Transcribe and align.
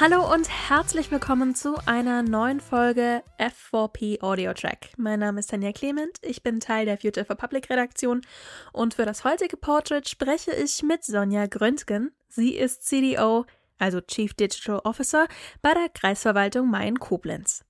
Hallo 0.00 0.32
und 0.32 0.48
herzlich 0.48 1.10
willkommen 1.10 1.54
zu 1.54 1.76
einer 1.86 2.22
neuen 2.22 2.60
Folge 2.60 3.22
F4P 3.38 4.22
Audio 4.22 4.54
Track. 4.54 4.88
Mein 4.96 5.20
Name 5.20 5.40
ist 5.40 5.50
Tanja 5.50 5.70
Clement, 5.70 6.18
ich 6.22 6.42
bin 6.42 6.60
Teil 6.60 6.86
der 6.86 6.96
Future 6.96 7.26
for 7.26 7.36
Public 7.36 7.68
Redaktion 7.68 8.22
und 8.72 8.94
für 8.94 9.04
das 9.04 9.22
heutige 9.24 9.58
Portrait 9.58 10.08
spreche 10.08 10.52
ich 10.52 10.82
mit 10.82 11.04
Sonja 11.04 11.46
Gröntgen. 11.46 12.10
Sie 12.28 12.56
ist 12.56 12.86
CDO, 12.86 13.44
also 13.78 14.00
Chief 14.00 14.32
Digital 14.32 14.80
Officer, 14.84 15.28
bei 15.60 15.74
der 15.74 15.90
Kreisverwaltung 15.90 16.70
Main-Koblenz. 16.70 17.62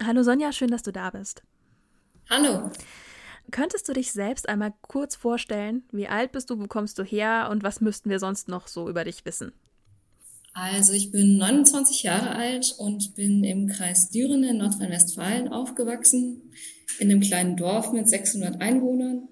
Hallo 0.00 0.22
Sonja, 0.22 0.52
schön, 0.52 0.70
dass 0.70 0.84
du 0.84 0.92
da 0.92 1.10
bist. 1.10 1.42
Hallo. 2.30 2.70
Könntest 3.50 3.88
du 3.88 3.92
dich 3.92 4.12
selbst 4.12 4.48
einmal 4.48 4.74
kurz 4.80 5.16
vorstellen? 5.16 5.82
Wie 5.90 6.06
alt 6.06 6.30
bist 6.30 6.50
du, 6.50 6.60
wo 6.60 6.68
kommst 6.68 7.00
du 7.00 7.02
her 7.02 7.48
und 7.50 7.64
was 7.64 7.80
müssten 7.80 8.10
wir 8.10 8.20
sonst 8.20 8.48
noch 8.48 8.68
so 8.68 8.88
über 8.88 9.02
dich 9.02 9.24
wissen? 9.24 9.52
Also 10.54 10.92
ich 10.92 11.10
bin 11.10 11.38
29 11.38 12.02
Jahre 12.02 12.30
alt 12.30 12.74
und 12.78 13.14
bin 13.14 13.42
im 13.42 13.68
Kreis 13.68 14.10
Düren 14.10 14.44
in 14.44 14.58
Nordrhein-Westfalen 14.58 15.48
aufgewachsen, 15.48 16.52
in 16.98 17.10
einem 17.10 17.20
kleinen 17.20 17.56
Dorf 17.56 17.92
mit 17.92 18.08
600 18.08 18.60
Einwohnern. 18.60 19.28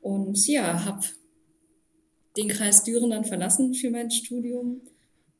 Und 0.00 0.44
ja, 0.48 0.84
habe 0.84 1.06
den 2.36 2.48
Kreis 2.48 2.82
Düren 2.82 3.10
dann 3.10 3.24
verlassen 3.24 3.74
für 3.74 3.90
mein 3.90 4.10
Studium, 4.10 4.80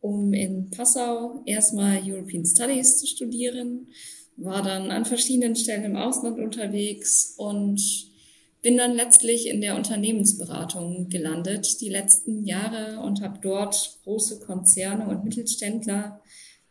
um 0.00 0.32
in 0.32 0.70
Passau 0.70 1.42
erstmal 1.44 2.00
European 2.04 2.46
Studies 2.46 2.98
zu 2.98 3.06
studieren, 3.06 3.88
war 4.36 4.62
dann 4.62 4.90
an 4.90 5.04
verschiedenen 5.04 5.56
Stellen 5.56 5.84
im 5.84 5.96
Ausland 5.96 6.38
unterwegs 6.38 7.34
und 7.36 8.09
bin 8.62 8.76
dann 8.76 8.94
letztlich 8.94 9.48
in 9.48 9.60
der 9.60 9.76
Unternehmensberatung 9.76 11.08
gelandet 11.08 11.80
die 11.80 11.88
letzten 11.88 12.44
Jahre 12.44 13.00
und 13.00 13.22
habe 13.22 13.38
dort 13.40 13.98
große 14.04 14.40
Konzerne 14.40 15.08
und 15.08 15.24
Mittelständler 15.24 16.20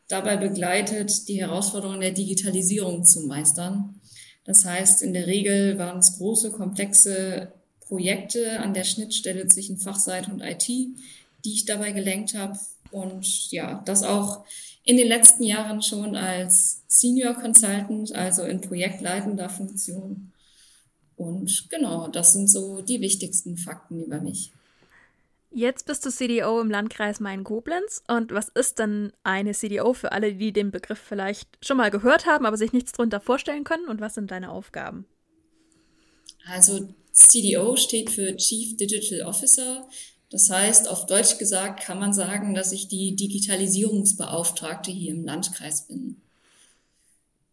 dabei 0.08 0.38
begleitet, 0.38 1.28
die 1.28 1.42
Herausforderungen 1.42 2.02
der 2.02 2.12
Digitalisierung 2.12 3.04
zu 3.04 3.28
meistern. 3.28 4.00
Das 4.44 4.66
heißt, 4.66 5.02
in 5.04 5.14
der 5.14 5.28
Regel 5.28 5.78
waren 5.78 6.00
es 6.00 6.18
große, 6.18 6.52
komplexe 6.52 7.52
Projekte 7.82 8.60
an 8.60 8.74
der 8.74 8.84
Schnittstelle 8.84 9.48
zwischen 9.48 9.78
Fachseite 9.78 10.32
und 10.32 10.42
IT, 10.42 10.68
die 10.68 11.54
ich 11.54 11.66
dabei 11.66 11.92
gelenkt 11.92 12.36
habe. 12.36 12.58
Und 12.92 13.52
ja, 13.52 13.82
das 13.86 14.04
auch 14.04 14.46
in 14.84 14.98
den 14.98 15.08
letzten 15.08 15.44
Jahren 15.44 15.82
schon 15.82 16.16
als 16.16 16.84
Senior 16.88 17.36
Consultant, 17.36 18.14
also 18.14 18.44
in 18.44 18.62
projektleitender 18.62 19.50
Funktion. 19.50 20.32
Und 21.20 21.70
genau, 21.70 22.08
das 22.08 22.32
sind 22.32 22.50
so 22.50 22.82
die 22.82 23.02
wichtigsten 23.02 23.58
Fakten 23.58 24.02
über 24.02 24.22
mich. 24.22 24.54
Jetzt 25.52 25.86
bist 25.86 26.06
du 26.06 26.12
CDO 26.12 26.62
im 26.62 26.72
Landkreis 26.72 27.20
Main-Koblenz. 27.20 28.04
Und 28.08 28.32
was 28.32 28.48
ist 28.48 28.80
denn 28.80 29.12
eine 29.24 29.52
CDO 29.52 29.94
für 29.94 30.14
alle, 30.14 30.34
die 30.34 30.54
den 30.54 30.72
Begriff 30.72 30.98
vielleicht 30.98 31.50
schon 31.62 31.76
mal 31.76 31.92
gehört 31.92 32.26
haben, 32.26 32.46
aber 32.46 32.56
sich 32.56 32.72
nichts 32.72 32.94
darunter 32.94 33.20
vorstellen 33.20 33.66
können? 33.66 33.90
Und 33.90 34.00
was 34.00 34.14
sind 34.14 34.32
deine 34.32 34.50
Aufgaben? 34.50 35.08
Also 36.46 36.88
CDO 37.12 37.76
steht 37.76 38.12
für 38.12 38.38
Chief 38.38 38.78
Digital 38.78 39.28
Officer. 39.28 39.90
Das 40.30 40.50
heißt, 40.50 40.88
auf 40.88 41.06
Deutsch 41.06 41.38
gesagt 41.38 41.82
kann 41.82 42.00
man 42.00 42.14
sagen, 42.14 42.54
dass 42.54 42.72
ich 42.72 42.88
die 42.88 43.18
Digitalisierungsbeauftragte 43.18 44.90
hier 44.90 45.12
im 45.12 45.26
Landkreis 45.26 45.86
bin. 45.86 46.22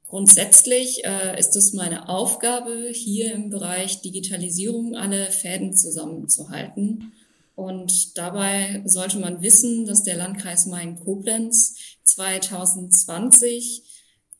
Grundsätzlich 0.08 1.04
äh, 1.04 1.38
ist 1.38 1.56
es 1.56 1.72
meine 1.72 2.08
Aufgabe, 2.08 2.90
hier 2.92 3.34
im 3.34 3.50
Bereich 3.50 4.02
Digitalisierung 4.02 4.94
alle 4.94 5.30
Fäden 5.32 5.76
zusammenzuhalten. 5.76 7.12
Und 7.56 8.16
dabei 8.16 8.82
sollte 8.84 9.18
man 9.18 9.42
wissen, 9.42 9.86
dass 9.86 10.04
der 10.04 10.16
Landkreis 10.16 10.66
Main-Koblenz 10.66 11.74
2020 12.04 13.82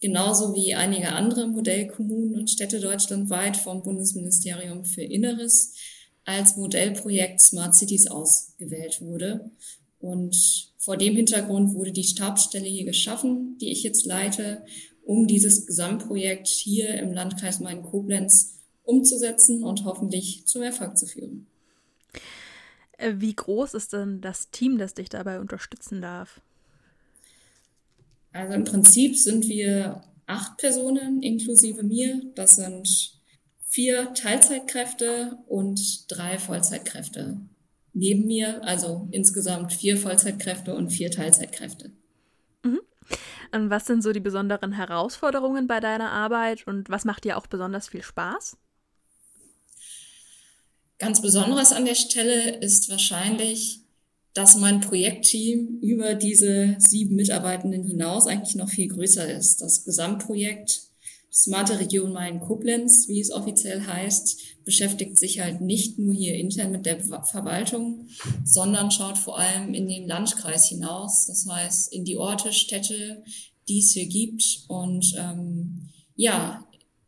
genauso 0.00 0.54
wie 0.54 0.74
einige 0.74 1.12
andere 1.12 1.48
Modellkommunen 1.48 2.34
und 2.34 2.50
Städte 2.50 2.78
deutschlandweit 2.78 3.56
vom 3.56 3.82
Bundesministerium 3.82 4.84
für 4.84 5.02
Inneres 5.02 5.72
als 6.24 6.56
Modellprojekt 6.56 7.40
Smart 7.40 7.74
Cities 7.74 8.06
ausgewählt 8.06 9.00
wurde. 9.00 9.50
Und 9.98 10.72
vor 10.78 10.96
dem 10.96 11.16
Hintergrund 11.16 11.74
wurde 11.74 11.92
die 11.92 12.04
Stabsstelle 12.04 12.68
hier 12.68 12.84
geschaffen, 12.84 13.56
die 13.60 13.72
ich 13.72 13.82
jetzt 13.82 14.04
leite 14.04 14.64
um 15.06 15.28
dieses 15.28 15.66
Gesamtprojekt 15.66 16.48
hier 16.48 16.94
im 16.98 17.12
Landkreis 17.12 17.60
Main-Koblenz 17.60 18.58
umzusetzen 18.82 19.62
und 19.62 19.84
hoffentlich 19.84 20.46
zum 20.46 20.62
Erfolg 20.62 20.98
zu 20.98 21.06
führen. 21.06 21.46
Äh, 22.98 23.14
wie 23.18 23.34
groß 23.34 23.74
ist 23.74 23.92
denn 23.92 24.20
das 24.20 24.50
Team, 24.50 24.78
das 24.78 24.94
dich 24.94 25.08
dabei 25.08 25.40
unterstützen 25.40 26.02
darf? 26.02 26.40
Also 28.32 28.54
im 28.54 28.64
Prinzip 28.64 29.16
sind 29.16 29.48
wir 29.48 30.02
acht 30.26 30.58
Personen 30.58 31.22
inklusive 31.22 31.84
mir. 31.84 32.20
Das 32.34 32.56
sind 32.56 33.12
vier 33.64 34.12
Teilzeitkräfte 34.12 35.38
und 35.46 36.10
drei 36.10 36.38
Vollzeitkräfte 36.38 37.40
neben 37.92 38.26
mir. 38.26 38.62
Also 38.64 39.08
insgesamt 39.12 39.72
vier 39.72 39.96
Vollzeitkräfte 39.96 40.74
und 40.74 40.90
vier 40.90 41.12
Teilzeitkräfte. 41.12 41.92
Ähm, 43.52 43.70
was 43.70 43.86
sind 43.86 44.02
so 44.02 44.12
die 44.12 44.20
besonderen 44.20 44.72
Herausforderungen 44.72 45.66
bei 45.66 45.80
deiner 45.80 46.10
Arbeit 46.10 46.66
und 46.66 46.88
was 46.88 47.04
macht 47.04 47.24
dir 47.24 47.38
auch 47.38 47.46
besonders 47.46 47.88
viel 47.88 48.02
Spaß? 48.02 48.56
Ganz 50.98 51.20
Besonderes 51.20 51.72
an 51.72 51.84
der 51.84 51.94
Stelle 51.94 52.56
ist 52.58 52.88
wahrscheinlich, 52.90 53.80
dass 54.32 54.56
mein 54.56 54.80
Projektteam 54.80 55.78
über 55.80 56.14
diese 56.14 56.76
sieben 56.78 57.16
Mitarbeitenden 57.16 57.84
hinaus 57.84 58.26
eigentlich 58.26 58.54
noch 58.54 58.68
viel 58.68 58.88
größer 58.88 59.30
ist. 59.32 59.60
Das 59.62 59.84
Gesamtprojekt 59.84 60.82
Smarte 61.36 61.78
Region 61.78 62.14
Main-Koblenz, 62.14 63.08
wie 63.08 63.20
es 63.20 63.30
offiziell 63.30 63.86
heißt, 63.86 64.64
beschäftigt 64.64 65.18
sich 65.18 65.40
halt 65.40 65.60
nicht 65.60 65.98
nur 65.98 66.14
hier 66.14 66.34
intern 66.34 66.72
mit 66.72 66.86
der 66.86 66.98
Verwaltung, 67.00 68.08
sondern 68.42 68.90
schaut 68.90 69.18
vor 69.18 69.38
allem 69.38 69.74
in 69.74 69.86
den 69.86 70.08
Landkreis 70.08 70.66
hinaus, 70.70 71.26
das 71.26 71.46
heißt 71.46 71.92
in 71.92 72.06
die 72.06 72.16
Orte, 72.16 72.54
Städte, 72.54 73.22
die 73.68 73.80
es 73.80 73.92
hier 73.92 74.06
gibt. 74.06 74.64
Und 74.68 75.14
ähm, 75.18 75.90
ja, 76.14 76.65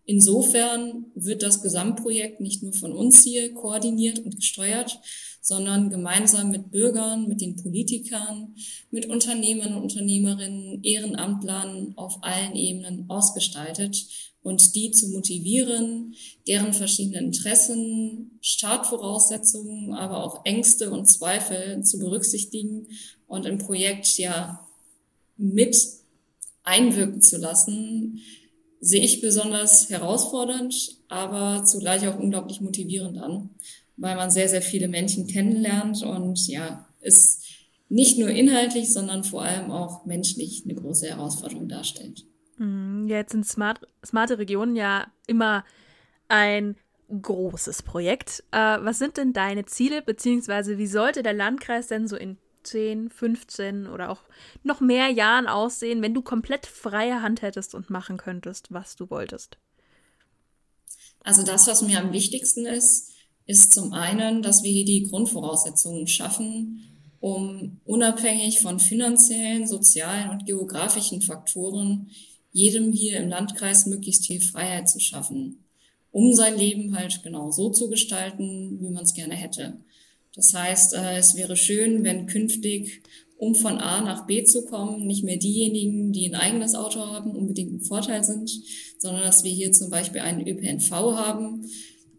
insofern 0.09 1.05
wird 1.15 1.43
das 1.43 1.63
Gesamtprojekt 1.63 2.41
nicht 2.41 2.63
nur 2.63 2.73
von 2.73 2.93
uns 2.93 3.23
hier 3.23 3.53
koordiniert 3.53 4.19
und 4.19 4.37
gesteuert, 4.37 4.99
sondern 5.43 5.91
gemeinsam 5.91 6.51
mit 6.51 6.71
Bürgern, 6.71 7.29
mit 7.29 7.43
den 7.43 7.57
Politikern, 7.57 8.55
mit 8.91 9.07
Unternehmern 9.07 9.75
und 9.75 9.83
Unternehmerinnen, 9.83 10.83
Ehrenamtlern 10.83 11.93
auf 11.97 12.19
allen 12.23 12.57
Ebenen 12.57 13.05
ausgestaltet 13.09 14.07
und 14.43 14.75
die 14.75 14.93
zu 14.93 15.09
motivieren, 15.09 16.15
deren 16.47 16.73
verschiedenen 16.73 17.27
Interessen, 17.27 18.39
Startvoraussetzungen, 18.41 19.93
aber 19.93 20.25
auch 20.25 20.45
Ängste 20.47 20.91
und 20.91 21.05
Zweifel 21.05 21.83
zu 21.83 21.99
berücksichtigen 21.99 22.89
und 23.27 23.45
im 23.45 23.59
Projekt 23.59 24.17
ja 24.17 24.67
mit 25.37 25.77
einwirken 26.63 27.21
zu 27.21 27.37
lassen, 27.37 28.21
sehe 28.81 29.03
ich 29.03 29.21
besonders 29.21 29.91
herausfordernd, 29.91 30.99
aber 31.09 31.65
zugleich 31.65 32.07
auch 32.07 32.19
unglaublich 32.19 32.61
motivierend 32.61 33.19
an 33.19 33.51
weil 33.99 34.17
man 34.17 34.31
sehr, 34.31 34.49
sehr 34.49 34.63
viele 34.63 34.89
Menschen 34.89 35.27
kennenlernt 35.27 36.03
und 36.03 36.47
ja, 36.49 36.87
es 37.01 37.43
nicht 37.89 38.19
nur 38.19 38.29
inhaltlich, 38.29 38.93
sondern 38.93 39.25
vor 39.25 39.43
allem 39.43 39.71
auch 39.71 40.07
menschlich 40.07 40.63
eine 40.65 40.75
große 40.75 41.09
Herausforderung 41.09 41.69
darstellt. 41.69 42.25
Mhm, 42.59 43.07
ja, 43.09 43.17
jetzt 43.17 43.33
sind 43.33 43.47
Smart, 43.47 43.81
smarte 44.05 44.39
Regionen 44.39 44.77
ja 44.77 45.09
immer 45.27 45.65
ein 46.29 46.77
großes 47.09 47.83
Projekt. 47.83 48.45
Äh, 48.53 48.79
was 48.81 48.99
sind 48.99 49.17
denn 49.17 49.33
deine 49.33 49.65
Ziele, 49.65 50.03
beziehungsweise 50.03 50.79
wie 50.79 50.87
sollte 50.87 51.23
der 51.23 51.33
Landkreis 51.33 51.89
denn 51.89 52.07
so 52.07 52.17
in 52.17 52.37
10, 52.69 53.11
15 53.11 53.87
oder 53.87 54.11
auch 54.11 54.21
noch 54.63 54.81
mehr 54.81 55.09
Jahren 55.09 55.47
aussehen, 55.47 56.03
wenn 56.03 56.15
du 56.15 56.23
komplett 56.23 56.67
freie 56.67 57.23
Hand 57.23 57.43
hättest 57.43 57.75
und 57.75 57.91
machen 57.91 58.17
könntest, 58.17 58.73
was 58.73 58.97
du 58.97 59.11
wolltest? 59.11 59.59
Also 61.25 61.43
das, 61.43 61.67
was 61.67 61.83
mir 61.83 62.01
am 62.01 62.13
wichtigsten 62.13 62.67
ist, 62.67 63.13
ist 63.47 63.73
zum 63.73 63.93
einen, 63.93 64.43
dass 64.43 64.63
wir 64.63 64.71
hier 64.71 64.85
die 64.85 65.05
Grundvoraussetzungen 65.05 66.07
schaffen, 66.07 66.85
um 67.21 67.81
unabhängig 67.85 68.61
von 68.61 68.79
finanziellen, 68.79 69.67
sozialen 69.67 70.31
und 70.31 70.47
geografischen 70.47 71.23
Faktoren 71.23 72.11
jedem 72.53 72.93
hier 72.93 73.19
im 73.19 73.29
Landkreis 73.29 73.87
möglichst 73.87 74.27
viel 74.27 74.41
Freiheit 74.41 74.89
zu 74.89 75.01
schaffen, 75.01 75.65
um 76.13 76.33
sein 76.35 76.57
Leben 76.57 76.97
halt 76.97 77.23
genau 77.23 77.51
so 77.51 77.71
zu 77.71 77.89
gestalten, 77.89 78.79
wie 78.81 78.91
man 78.91 79.05
es 79.05 79.15
gerne 79.15 79.35
hätte. 79.35 79.79
Das 80.35 80.55
heißt, 80.55 80.95
äh, 80.95 81.19
es 81.19 81.37
wäre 81.37 81.57
schön, 81.57 82.05
wenn 82.05 82.27
künftig, 82.27 83.03
um 83.37 83.55
von 83.55 83.79
A 83.79 84.01
nach 84.01 84.27
B 84.27 84.45
zu 84.45 84.65
kommen, 84.67 85.07
nicht 85.07 85.25
mehr 85.25 85.37
diejenigen, 85.37 86.13
die 86.13 86.27
ein 86.27 86.35
eigenes 86.35 86.75
Auto 86.75 87.01
haben, 87.01 87.37
unbedingt 87.37 87.73
ein 87.73 87.81
Vorteil 87.81 88.25
sind, 88.25 88.51
sondern 88.99 89.23
dass 89.23 89.45
wir 89.45 89.53
hier 89.53 89.73
zum 89.73 89.91
Beispiel 89.91 90.21
einen 90.21 90.47
ÖPNV 90.47 90.91
haben, 90.91 91.67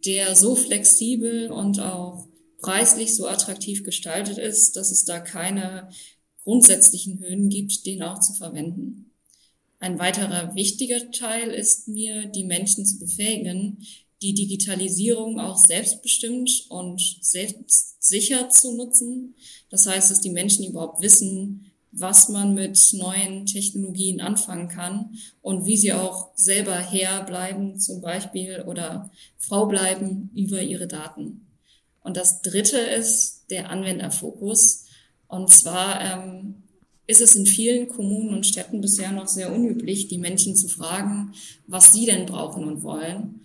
der 0.06 0.36
so 0.36 0.56
flexibel 0.56 1.52
und 1.52 1.80
auch 1.82 2.28
preislich 2.60 3.16
so 3.16 3.28
attraktiv 3.28 3.84
gestaltet 3.84 4.38
ist, 4.38 4.76
dass 4.76 4.92
es 4.92 5.04
da 5.04 5.20
keine 5.20 5.90
grundsätzlichen 6.44 7.20
Hürden 7.20 7.50
gibt, 7.50 7.86
den 7.86 8.02
auch 8.02 8.20
zu 8.20 8.34
verwenden. 8.34 9.12
Ein 9.80 10.00
weiterer 10.00 10.56
wichtiger 10.56 11.12
Teil 11.12 11.52
ist 11.52 11.88
mir, 11.88 12.26
die 12.26 12.44
Menschen 12.44 12.86
zu 12.86 13.00
befähigen, 13.00 13.86
die 14.22 14.34
Digitalisierung 14.34 15.40
auch 15.40 15.58
selbstbestimmt 15.58 16.66
und 16.70 17.02
selbstsicher 17.22 18.50
zu 18.50 18.76
nutzen. 18.76 19.36
Das 19.70 19.88
heißt, 19.88 20.12
dass 20.12 20.22
die 20.22 20.32
Menschen 20.32 20.66
überhaupt 20.66 21.02
wissen, 21.02 21.72
was 21.92 22.30
man 22.30 22.54
mit 22.54 22.94
neuen 22.94 23.46
Technologien 23.46 24.22
anfangen 24.22 24.68
kann 24.68 25.16
und 25.42 25.66
wie 25.66 25.78
sie 25.78 25.94
auch 25.94 26.30
selber 26.36 26.76
Herr 26.76 27.24
bleiben 27.24 27.80
zum 27.80 28.02
Beispiel 28.02 28.64
oder 28.68 29.10
Frau 29.38 29.66
bleiben 29.66 30.30
über 30.36 30.62
ihre 30.62 30.88
Daten. 30.88 31.48
Und 32.02 32.18
das 32.18 32.42
Dritte 32.42 32.78
ist 32.78 33.46
der 33.50 33.70
Anwenderfokus. 33.70 34.86
Und 35.28 35.50
zwar 35.50 36.02
ähm, 36.02 36.64
ist 37.08 37.22
es 37.22 37.36
in 37.36 37.46
vielen 37.46 37.88
Kommunen 37.88 38.36
und 38.36 38.46
Städten 38.46 38.82
bisher 38.82 39.12
noch 39.12 39.28
sehr 39.28 39.54
unüblich, 39.54 40.08
die 40.08 40.18
Menschen 40.18 40.56
zu 40.56 40.68
fragen, 40.68 41.34
was 41.66 41.92
sie 41.92 42.06
denn 42.06 42.26
brauchen 42.26 42.66
und 42.66 42.84
wollen. 42.84 43.39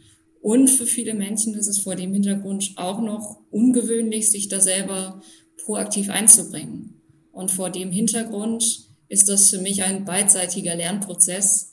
Und 0.45 0.69
für 0.69 0.85
viele 0.85 1.15
Menschen 1.15 1.55
ist 1.55 1.69
es 1.69 1.79
vor 1.79 1.97
dem 1.97 2.13
Hintergrund 2.13 2.75
auch 2.77 3.01
noch 3.01 3.41
ungewöhnlich, 3.51 4.31
sich 4.31 4.51
da 4.51 4.61
selber 4.61 5.23
proaktiv 5.65 6.11
einzubringen. 6.11 7.01
Und 7.33 7.51
vor 7.51 7.71
dem 7.71 7.91
Hintergrund 7.91 8.91
ist 9.09 9.31
das 9.31 9.49
für 9.49 9.63
mich 9.63 9.85
ein 9.85 10.05
beidseitiger 10.05 10.75
Lernprozess, 10.75 11.73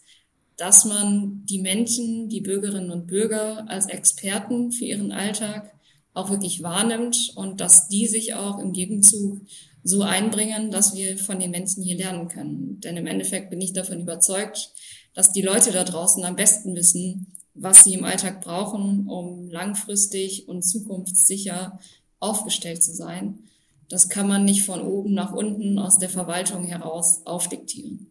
dass 0.56 0.85
man 0.85 1.44
die 1.50 1.59
Menschen, 1.59 2.29
die 2.29 2.39
Bürgerinnen 2.39 2.91
und 2.91 3.07
Bürger 3.07 3.69
als 3.69 3.88
Experten 3.88 4.71
für 4.71 4.85
ihren 4.85 5.12
Alltag 5.12 5.73
auch 6.13 6.29
wirklich 6.29 6.63
wahrnimmt 6.63 7.33
und 7.35 7.59
dass 7.59 7.89
die 7.89 8.07
sich 8.07 8.35
auch 8.35 8.57
im 8.57 8.71
Gegenzug 8.71 9.41
so 9.83 10.03
einbringen, 10.03 10.71
dass 10.71 10.95
wir 10.95 11.18
von 11.18 11.41
den 11.41 11.51
Menschen 11.51 11.83
hier 11.83 11.97
lernen 11.97 12.29
können. 12.29 12.79
Denn 12.79 12.95
im 12.95 13.07
Endeffekt 13.07 13.50
bin 13.50 13.59
ich 13.59 13.73
davon 13.73 14.00
überzeugt, 14.00 14.71
dass 15.13 15.33
die 15.33 15.41
Leute 15.41 15.73
da 15.73 15.83
draußen 15.83 16.23
am 16.23 16.38
besten 16.38 16.73
wissen, 16.73 17.33
was 17.61 17.83
sie 17.83 17.93
im 17.93 18.03
Alltag 18.03 18.41
brauchen, 18.41 19.07
um 19.07 19.49
langfristig 19.49 20.47
und 20.47 20.63
zukunftssicher 20.63 21.79
aufgestellt 22.19 22.83
zu 22.83 22.93
sein. 22.93 23.39
Das 23.87 24.09
kann 24.09 24.27
man 24.27 24.45
nicht 24.45 24.65
von 24.65 24.81
oben 24.81 25.13
nach 25.13 25.31
unten 25.31 25.77
aus 25.77 25.99
der 25.99 26.09
Verwaltung 26.09 26.65
heraus 26.65 27.25
aufdiktieren. 27.25 28.07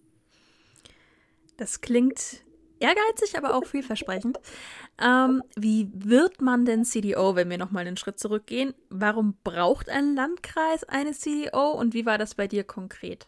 Das 1.57 1.81
klingt 1.81 2.43
ehrgeizig, 2.79 3.37
aber 3.37 3.55
auch 3.55 3.67
vielversprechend. 3.67 4.39
Ähm, 5.03 5.43
wie 5.57 5.91
wird 5.95 6.41
man 6.41 6.65
denn 6.65 6.85
CDO, 6.85 7.35
wenn 7.35 7.51
wir 7.51 7.59
nochmal 7.59 7.87
einen 7.87 7.97
Schritt 7.97 8.21
zurückgehen? 8.21 8.75
Warum 8.89 9.35
braucht 9.43 9.89
ein 9.89 10.15
Landkreis 10.15 10.85
eine 10.85 11.13
CDO 11.13 11.73
und 11.73 11.93
wie 11.93 12.07
war 12.07 12.19
das 12.19 12.35
bei 12.35 12.47
dir 12.47 12.63
konkret? 12.63 13.27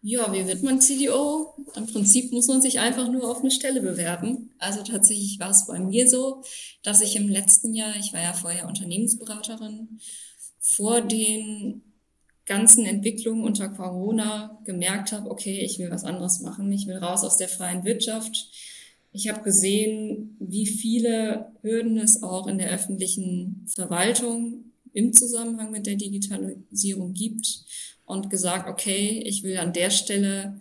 Ja, 0.00 0.32
wie 0.32 0.46
wird 0.46 0.62
man 0.62 0.80
CDO? 0.80 1.54
Im 1.74 1.86
Prinzip 1.86 2.30
muss 2.30 2.46
man 2.46 2.62
sich 2.62 2.78
einfach 2.78 3.10
nur 3.10 3.28
auf 3.28 3.40
eine 3.40 3.50
Stelle 3.50 3.80
bewerben. 3.80 4.50
Also 4.58 4.82
tatsächlich 4.82 5.40
war 5.40 5.50
es 5.50 5.66
bei 5.66 5.80
mir 5.80 6.08
so, 6.08 6.42
dass 6.84 7.00
ich 7.00 7.16
im 7.16 7.28
letzten 7.28 7.74
Jahr, 7.74 7.96
ich 7.96 8.12
war 8.12 8.22
ja 8.22 8.32
vorher 8.32 8.68
Unternehmensberaterin, 8.68 9.98
vor 10.60 11.00
den 11.00 11.82
ganzen 12.46 12.86
Entwicklungen 12.86 13.44
unter 13.44 13.68
Corona 13.68 14.60
gemerkt 14.64 15.12
habe, 15.12 15.30
okay, 15.30 15.60
ich 15.64 15.78
will 15.78 15.90
was 15.90 16.04
anderes 16.04 16.40
machen. 16.40 16.70
Ich 16.72 16.86
will 16.86 16.96
raus 16.96 17.24
aus 17.24 17.36
der 17.36 17.48
freien 17.48 17.84
Wirtschaft. 17.84 18.48
Ich 19.12 19.28
habe 19.28 19.42
gesehen, 19.42 20.36
wie 20.38 20.66
viele 20.66 21.52
Hürden 21.62 21.98
es 21.98 22.22
auch 22.22 22.46
in 22.46 22.58
der 22.58 22.70
öffentlichen 22.70 23.66
Verwaltung 23.66 24.72
im 24.92 25.12
Zusammenhang 25.12 25.72
mit 25.72 25.86
der 25.86 25.96
Digitalisierung 25.96 27.14
gibt 27.14 27.64
und 28.08 28.30
gesagt, 28.30 28.68
okay, 28.68 29.22
ich 29.24 29.42
will 29.42 29.58
an 29.58 29.74
der 29.74 29.90
Stelle 29.90 30.60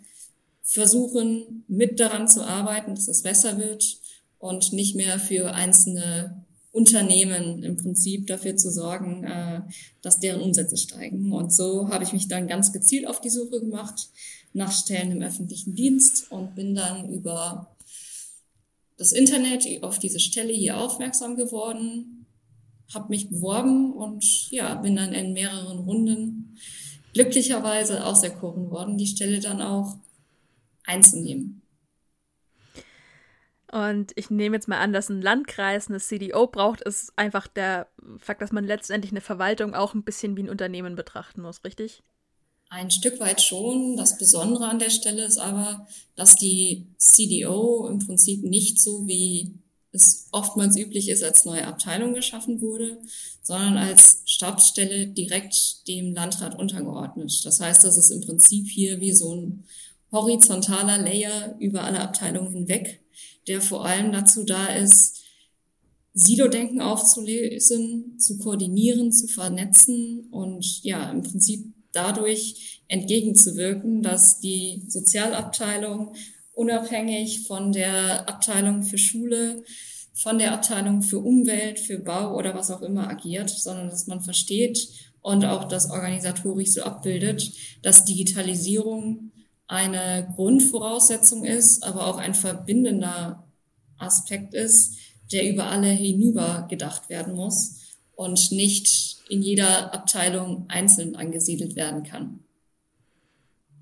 versuchen, 0.63 1.63
mit 1.69 1.99
daran 1.99 2.27
zu 2.27 2.45
arbeiten, 2.45 2.93
dass 2.93 3.07
es 3.07 3.23
besser 3.23 3.57
wird 3.57 3.99
und 4.37 4.73
nicht 4.73 4.95
mehr 4.95 5.17
für 5.17 5.53
einzelne 5.53 6.45
Unternehmen 6.73 7.63
im 7.63 7.77
Prinzip 7.77 8.27
dafür 8.27 8.57
zu 8.57 8.69
sorgen, 8.69 9.23
äh, 9.23 9.61
dass 10.01 10.19
deren 10.19 10.41
Umsätze 10.41 10.75
steigen. 10.75 11.31
Und 11.31 11.53
so 11.53 11.89
habe 11.89 12.03
ich 12.03 12.11
mich 12.11 12.27
dann 12.27 12.47
ganz 12.47 12.73
gezielt 12.73 13.07
auf 13.07 13.21
die 13.21 13.29
Suche 13.29 13.61
gemacht 13.61 14.09
nach 14.53 14.71
Stellen 14.73 15.11
im 15.11 15.21
öffentlichen 15.21 15.73
Dienst 15.73 16.29
und 16.31 16.53
bin 16.53 16.75
dann 16.75 17.09
über 17.09 17.75
das 18.97 19.13
Internet 19.13 19.65
auf 19.83 19.99
diese 19.99 20.19
Stelle 20.19 20.51
hier 20.51 20.77
aufmerksam 20.77 21.37
geworden, 21.37 22.25
habe 22.93 23.09
mich 23.09 23.29
beworben 23.29 23.93
und 23.93 24.51
ja, 24.51 24.75
bin 24.75 24.97
dann 24.97 25.13
in 25.13 25.33
mehreren 25.33 25.79
Runden 25.79 26.36
glücklicherweise 27.17 28.05
auserkoren 28.05 28.69
worden, 28.69 28.97
die 28.97 29.07
Stelle 29.07 29.39
dann 29.39 29.59
auch 29.59 29.97
einzunehmen. 30.85 31.63
Und 33.71 34.13
ich 34.15 34.29
nehme 34.29 34.55
jetzt 34.55 34.67
mal 34.67 34.77
an, 34.77 34.93
dass 34.93 35.09
ein 35.09 35.21
Landkreis 35.21 35.89
eine 35.89 35.99
CDO 35.99 36.47
braucht, 36.47 36.81
ist 36.81 37.11
einfach 37.15 37.47
der 37.47 37.87
Fakt, 38.19 38.41
dass 38.41 38.51
man 38.51 38.65
letztendlich 38.65 39.11
eine 39.11 39.19
Verwaltung 39.19 39.73
auch 39.73 39.93
ein 39.93 40.03
bisschen 40.03 40.37
wie 40.37 40.43
ein 40.43 40.49
Unternehmen 40.49 40.95
betrachten 40.95 41.41
muss, 41.41 41.63
richtig? 41.65 42.03
Ein 42.69 42.91
Stück 42.91 43.19
weit 43.19 43.41
schon. 43.41 43.97
Das 43.97 44.17
Besondere 44.17 44.67
an 44.67 44.79
der 44.79 44.89
Stelle 44.89 45.25
ist 45.25 45.39
aber, 45.39 45.87
dass 46.15 46.35
die 46.35 46.85
CDO 46.97 47.87
im 47.89 47.99
Prinzip 47.99 48.43
nicht 48.43 48.81
so 48.81 49.07
wie 49.07 49.53
es 49.91 50.27
oftmals 50.31 50.77
üblich 50.77 51.09
ist, 51.09 51.23
als 51.23 51.45
neue 51.45 51.65
Abteilung 51.65 52.13
geschaffen 52.13 52.61
wurde, 52.61 52.99
sondern 53.41 53.77
als 53.77 54.21
Stabsstelle 54.25 55.07
direkt 55.07 55.87
dem 55.87 56.13
Landrat 56.13 56.59
untergeordnet. 56.59 57.45
Das 57.45 57.59
heißt, 57.59 57.83
das 57.83 57.97
ist 57.97 58.11
im 58.11 58.21
Prinzip 58.21 58.67
hier 58.67 58.99
wie 58.99 59.13
so 59.13 59.33
ein 59.35 59.63
horizontaler 60.11 60.97
Layer 60.99 61.55
über 61.59 61.83
alle 61.83 62.01
Abteilungen 62.01 62.53
hinweg 62.53 63.01
der 63.47 63.61
vor 63.61 63.85
allem 63.85 64.11
dazu 64.11 64.43
da 64.43 64.67
ist, 64.67 65.21
Silo-Denken 66.13 66.81
aufzulösen, 66.81 68.19
zu 68.19 68.37
koordinieren, 68.39 69.11
zu 69.11 69.27
vernetzen 69.27 70.27
und 70.31 70.83
ja, 70.83 71.11
im 71.11 71.21
Prinzip 71.21 71.73
dadurch 71.91 72.81
entgegenzuwirken, 72.87 74.01
dass 74.01 74.39
die 74.39 74.83
Sozialabteilung 74.87 76.15
unabhängig 76.57 77.45
von 77.47 77.71
der 77.71 78.27
Abteilung 78.27 78.81
für 78.81 78.97
Schule, 78.97 79.63
von 80.13 80.39
der 80.39 80.53
Abteilung 80.53 81.03
für 81.03 81.19
Umwelt, 81.19 81.79
für 81.79 81.99
Bau 81.99 82.35
oder 82.35 82.55
was 82.55 82.71
auch 82.71 82.81
immer 82.81 83.07
agiert, 83.07 83.49
sondern 83.49 83.89
dass 83.89 84.07
man 84.07 84.21
versteht 84.21 84.89
und 85.21 85.45
auch 85.45 85.65
das 85.65 85.91
organisatorisch 85.91 86.71
so 86.71 86.81
abbildet, 86.81 87.51
dass 87.83 88.05
Digitalisierung 88.05 89.31
eine 89.67 90.33
Grundvoraussetzung 90.35 91.45
ist, 91.45 91.83
aber 91.83 92.07
auch 92.07 92.17
ein 92.17 92.33
verbindender 92.33 93.47
Aspekt 93.97 94.55
ist, 94.55 94.95
der 95.31 95.47
über 95.47 95.65
alle 95.65 95.89
hinüber 95.89 96.65
gedacht 96.69 97.09
werden 97.09 97.35
muss 97.35 97.81
und 98.15 98.51
nicht 98.51 99.17
in 99.29 99.43
jeder 99.43 99.93
Abteilung 99.93 100.65
einzeln 100.69 101.15
angesiedelt 101.15 101.75
werden 101.75 102.03
kann. 102.03 102.39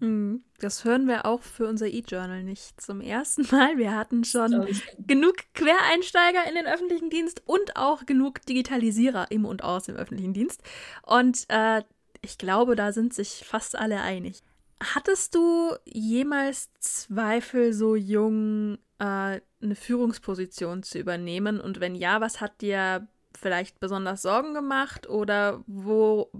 Hm, 0.01 0.43
das 0.59 0.85
hören 0.85 1.07
wir 1.07 1.25
auch 1.25 1.41
für 1.41 1.67
unser 1.67 1.87
E-Journal 1.87 2.43
nicht 2.43 2.79
zum 2.79 3.01
ersten 3.01 3.47
Mal. 3.51 3.77
Wir 3.77 3.95
hatten 3.95 4.23
schon 4.23 4.67
genug 4.97 5.35
Quereinsteiger 5.53 6.47
in 6.47 6.55
den 6.55 6.67
öffentlichen 6.67 7.09
Dienst 7.09 7.43
und 7.45 7.75
auch 7.75 8.05
genug 8.05 8.41
Digitalisierer 8.45 9.31
im 9.31 9.45
und 9.45 9.63
aus 9.63 9.85
dem 9.85 9.95
öffentlichen 9.95 10.33
Dienst. 10.33 10.61
Und 11.03 11.45
äh, 11.49 11.83
ich 12.21 12.37
glaube, 12.37 12.75
da 12.75 12.91
sind 12.91 13.13
sich 13.13 13.43
fast 13.45 13.77
alle 13.77 14.01
einig. 14.01 14.41
Hattest 14.81 15.35
du 15.35 15.73
jemals 15.85 16.69
Zweifel, 16.79 17.73
so 17.73 17.95
jung 17.95 18.77
äh, 18.99 19.39
eine 19.61 19.75
Führungsposition 19.75 20.83
zu 20.83 20.99
übernehmen? 20.99 21.59
Und 21.59 21.79
wenn 21.79 21.95
ja, 21.95 22.21
was 22.21 22.41
hat 22.41 22.61
dir 22.61 23.07
vielleicht 23.37 23.79
besonders 23.79 24.21
Sorgen 24.21 24.53
gemacht 24.53 25.07
oder 25.09 25.63
wo, 25.67 26.31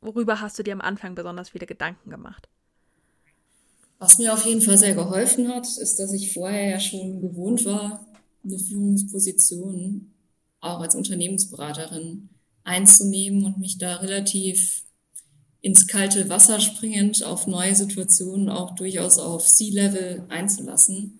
worüber 0.00 0.40
hast 0.40 0.58
du 0.58 0.62
dir 0.62 0.72
am 0.72 0.80
Anfang 0.80 1.14
besonders 1.14 1.50
viele 1.50 1.66
Gedanken 1.66 2.10
gemacht? 2.10 2.48
Was 4.00 4.16
mir 4.16 4.32
auf 4.32 4.46
jeden 4.46 4.62
Fall 4.62 4.78
sehr 4.78 4.94
geholfen 4.94 5.48
hat, 5.48 5.66
ist, 5.76 5.98
dass 5.98 6.14
ich 6.14 6.32
vorher 6.32 6.70
ja 6.70 6.80
schon 6.80 7.20
gewohnt 7.20 7.66
war, 7.66 8.06
eine 8.42 8.58
Führungsposition 8.58 10.10
auch 10.60 10.80
als 10.80 10.94
Unternehmensberaterin 10.94 12.30
einzunehmen 12.64 13.44
und 13.44 13.58
mich 13.58 13.76
da 13.76 13.96
relativ 13.96 14.84
ins 15.60 15.86
kalte 15.86 16.30
Wasser 16.30 16.60
springend 16.60 17.22
auf 17.22 17.46
neue 17.46 17.74
Situationen 17.74 18.48
auch 18.48 18.74
durchaus 18.74 19.18
auf 19.18 19.46
Sea-Level 19.46 20.24
einzulassen. 20.30 21.18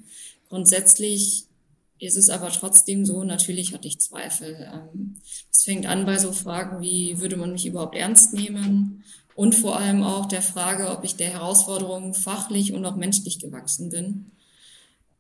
Grundsätzlich 0.49 1.45
ist 1.99 2.17
es 2.17 2.31
aber 2.31 2.49
trotzdem 2.49 3.05
so, 3.05 3.25
natürlich 3.25 3.75
hatte 3.75 3.89
ich 3.89 4.01
Zweifel. 4.01 4.71
Ähm, 4.73 5.17
es 5.53 5.65
fängt 5.65 5.85
an 5.85 6.07
bei 6.07 6.17
so 6.17 6.33
Fragen 6.33 6.81
wie, 6.81 7.21
würde 7.21 7.37
man 7.37 7.53
mich 7.53 7.67
überhaupt 7.67 7.95
ernst 7.95 8.33
nehmen? 8.33 9.05
Und 9.41 9.55
vor 9.55 9.79
allem 9.79 10.03
auch 10.03 10.27
der 10.27 10.43
Frage, 10.43 10.91
ob 10.91 11.03
ich 11.03 11.17
der 11.17 11.31
Herausforderung 11.31 12.13
fachlich 12.13 12.75
und 12.75 12.85
auch 12.85 12.97
menschlich 12.97 13.39
gewachsen 13.39 13.89
bin. 13.89 14.33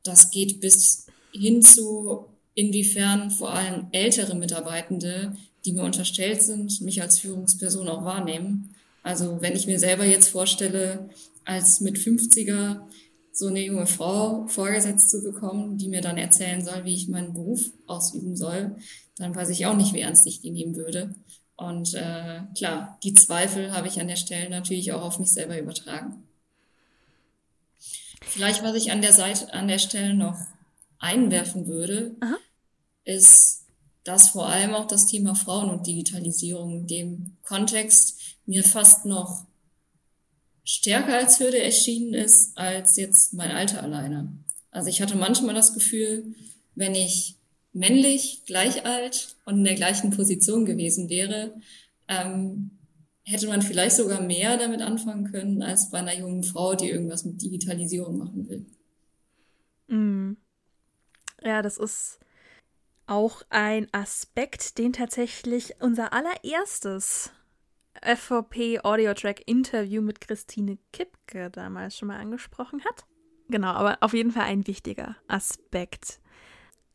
Das 0.02 0.30
geht 0.30 0.60
bis 0.60 1.06
hin 1.32 1.62
zu, 1.62 2.26
inwiefern 2.52 3.30
vor 3.30 3.54
allem 3.54 3.86
ältere 3.92 4.34
Mitarbeitende, 4.34 5.34
die 5.64 5.72
mir 5.72 5.84
unterstellt 5.84 6.42
sind, 6.42 6.82
mich 6.82 7.00
als 7.00 7.18
Führungsperson 7.18 7.88
auch 7.88 8.04
wahrnehmen 8.04 8.74
Also 9.02 9.38
wenn 9.40 9.56
ich 9.56 9.66
mir 9.66 9.78
selber 9.78 10.04
jetzt 10.04 10.28
vorstelle, 10.28 11.08
als 11.46 11.80
mit 11.80 11.96
50er 11.96 12.82
so 13.32 13.46
eine 13.46 13.64
junge 13.64 13.86
Frau 13.86 14.46
vorgesetzt 14.48 15.08
zu 15.08 15.22
bekommen, 15.22 15.78
die 15.78 15.88
mir 15.88 16.02
dann 16.02 16.18
erzählen 16.18 16.62
soll, 16.62 16.84
wie 16.84 16.94
ich 16.94 17.08
meinen 17.08 17.32
Beruf 17.32 17.72
ausüben 17.86 18.36
soll, 18.36 18.76
dann 19.16 19.34
weiß 19.34 19.48
ich 19.48 19.64
auch 19.64 19.78
nicht, 19.78 19.94
wie 19.94 20.00
ernst 20.00 20.26
ich 20.26 20.42
die 20.42 20.50
nehmen 20.50 20.76
würde. 20.76 21.14
Und 21.60 21.92
äh, 21.92 22.40
klar, 22.56 22.98
die 23.02 23.12
Zweifel 23.12 23.72
habe 23.72 23.86
ich 23.86 24.00
an 24.00 24.08
der 24.08 24.16
Stelle 24.16 24.48
natürlich 24.48 24.92
auch 24.92 25.02
auf 25.02 25.18
mich 25.18 25.30
selber 25.30 25.58
übertragen. 25.58 26.26
Vielleicht, 28.22 28.62
was 28.62 28.74
ich 28.76 28.90
an 28.90 29.02
der 29.02 29.12
Seite, 29.12 29.52
an 29.52 29.68
der 29.68 29.78
Stelle 29.78 30.14
noch 30.14 30.38
einwerfen 30.98 31.66
würde, 31.66 32.16
Aha. 32.20 32.38
ist, 33.04 33.66
dass 34.04 34.30
vor 34.30 34.46
allem 34.46 34.74
auch 34.74 34.86
das 34.86 35.06
Thema 35.06 35.34
Frauen 35.34 35.68
und 35.68 35.86
Digitalisierung 35.86 36.70
in 36.72 36.86
dem 36.86 37.36
Kontext 37.42 38.18
mir 38.46 38.64
fast 38.64 39.04
noch 39.04 39.44
stärker 40.64 41.18
als 41.18 41.40
Hürde 41.40 41.62
erschienen 41.62 42.14
ist, 42.14 42.56
als 42.56 42.96
jetzt 42.96 43.34
mein 43.34 43.50
Alter 43.50 43.82
alleine. 43.82 44.32
Also 44.70 44.88
ich 44.88 45.02
hatte 45.02 45.16
manchmal 45.16 45.54
das 45.54 45.74
Gefühl, 45.74 46.34
wenn 46.74 46.94
ich 46.94 47.36
männlich, 47.72 48.42
gleich 48.46 48.84
alt 48.84 49.36
und 49.44 49.58
in 49.58 49.64
der 49.64 49.74
gleichen 49.74 50.10
Position 50.10 50.64
gewesen 50.64 51.08
wäre, 51.08 51.54
ähm, 52.08 52.70
hätte 53.24 53.46
man 53.46 53.62
vielleicht 53.62 53.96
sogar 53.96 54.20
mehr 54.20 54.56
damit 54.56 54.82
anfangen 54.82 55.30
können, 55.30 55.62
als 55.62 55.90
bei 55.90 55.98
einer 55.98 56.18
jungen 56.18 56.42
Frau, 56.42 56.74
die 56.74 56.90
irgendwas 56.90 57.24
mit 57.24 57.40
Digitalisierung 57.40 58.18
machen 58.18 58.48
will. 58.48 58.66
Mm. 59.86 60.36
Ja, 61.42 61.62
das 61.62 61.78
ist 61.78 62.18
auch 63.06 63.42
ein 63.50 63.88
Aspekt, 63.92 64.78
den 64.78 64.92
tatsächlich 64.92 65.74
unser 65.80 66.12
allererstes 66.12 67.32
FVP 68.02 68.80
Audio 68.82 69.14
Track 69.14 69.42
Interview 69.46 70.00
mit 70.00 70.20
Christine 70.20 70.78
Kipke 70.92 71.50
damals 71.50 71.96
schon 71.96 72.08
mal 72.08 72.18
angesprochen 72.18 72.84
hat. 72.84 73.04
Genau, 73.48 73.68
aber 73.68 73.98
auf 74.00 74.14
jeden 74.14 74.30
Fall 74.30 74.44
ein 74.44 74.66
wichtiger 74.66 75.16
Aspekt. 75.26 76.19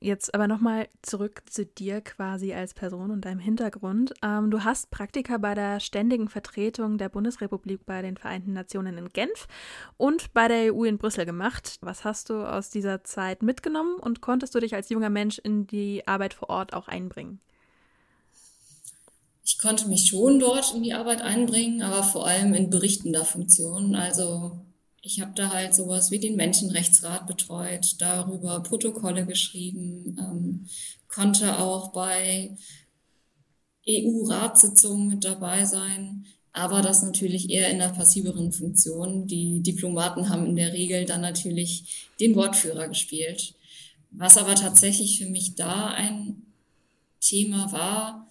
Jetzt 0.06 0.36
aber 0.36 0.48
nochmal 0.48 0.88
zurück 1.02 1.42
zu 1.50 1.66
dir 1.66 2.00
quasi 2.00 2.54
als 2.54 2.76
Person 2.76 3.10
und 3.10 3.26
deinem 3.26 3.40
Hintergrund. 3.40 4.14
Ähm, 4.22 4.52
du 4.52 4.64
hast 4.64 4.92
Praktika 4.92 5.40
bei 5.40 5.56
der 5.56 5.80
ständigen 5.80 6.30
Vertretung 6.30 7.00
der 7.00 7.10
Bundesrepublik 7.10 7.88
bei 7.88 8.04
den 8.04 8.16
Vereinten 8.16 8.54
Nationen 8.54 9.00
in 9.00 9.10
Genf 9.10 9.48
und 9.98 10.32
bei 10.32 10.48
der 10.48 10.76
EU 10.76 10.84
in 10.84 11.00
Brüssel 11.00 11.26
gemacht. 11.26 11.80
Was 11.82 12.04
hast 12.04 12.30
du 12.30 12.48
aus 12.48 12.70
dieser 12.70 13.04
Zeit 13.04 13.42
mitgenommen 13.42 13.96
und 13.96 14.22
konntest 14.22 14.54
du 14.54 14.60
dich 14.60 14.76
als 14.76 14.90
junger 14.90 15.10
Mensch 15.10 15.40
in 15.40 15.66
die 15.66 16.08
Arbeit 16.08 16.36
vor 16.36 16.52
Ort 16.52 16.74
auch 16.74 16.88
einbringen? 16.88 17.40
Ich 19.44 19.58
konnte 19.58 19.88
mich 19.88 20.06
schon 20.06 20.38
dort 20.38 20.72
in 20.76 20.84
die 20.84 20.94
Arbeit 20.94 21.24
einbringen, 21.24 21.82
aber 21.82 22.04
vor 22.04 22.28
allem 22.28 22.54
in 22.54 22.70
berichtender 22.70 23.26
Funktion. 23.26 23.96
Also 23.96 24.52
ich 25.06 25.22
habe 25.22 25.34
da 25.36 25.52
halt 25.52 25.76
sowas 25.76 26.10
wie 26.10 26.18
den 26.18 26.36
Menschenrechtsrat 26.36 27.28
betreut, 27.28 27.96
darüber 28.00 28.62
Protokolle 28.62 29.26
geschrieben, 29.26 30.18
ähm, 30.20 30.66
konnte 31.08 31.60
auch 31.60 31.92
bei 31.92 32.58
EU-Ratssitzungen 33.88 35.08
mit 35.08 35.24
dabei 35.24 35.64
sein, 35.66 36.26
aber 36.54 36.82
das 36.82 37.04
natürlich 37.04 37.52
eher 37.52 37.70
in 37.70 37.78
der 37.78 37.90
passiveren 37.90 38.52
Funktion. 38.52 39.28
Die 39.28 39.62
Diplomaten 39.62 40.30
haben 40.30 40.48
in 40.48 40.56
der 40.56 40.74
Regel 40.74 41.06
dann 41.06 41.22
natürlich 41.22 42.10
den 42.20 42.36
Wortführer 42.36 42.88
gespielt. 42.88 43.54
Was 44.10 44.38
aber 44.38 44.56
tatsächlich 44.56 45.20
für 45.20 45.30
mich 45.30 45.54
da 45.54 45.88
ein 45.88 46.42
Thema 47.20 47.72
war, 47.72 48.28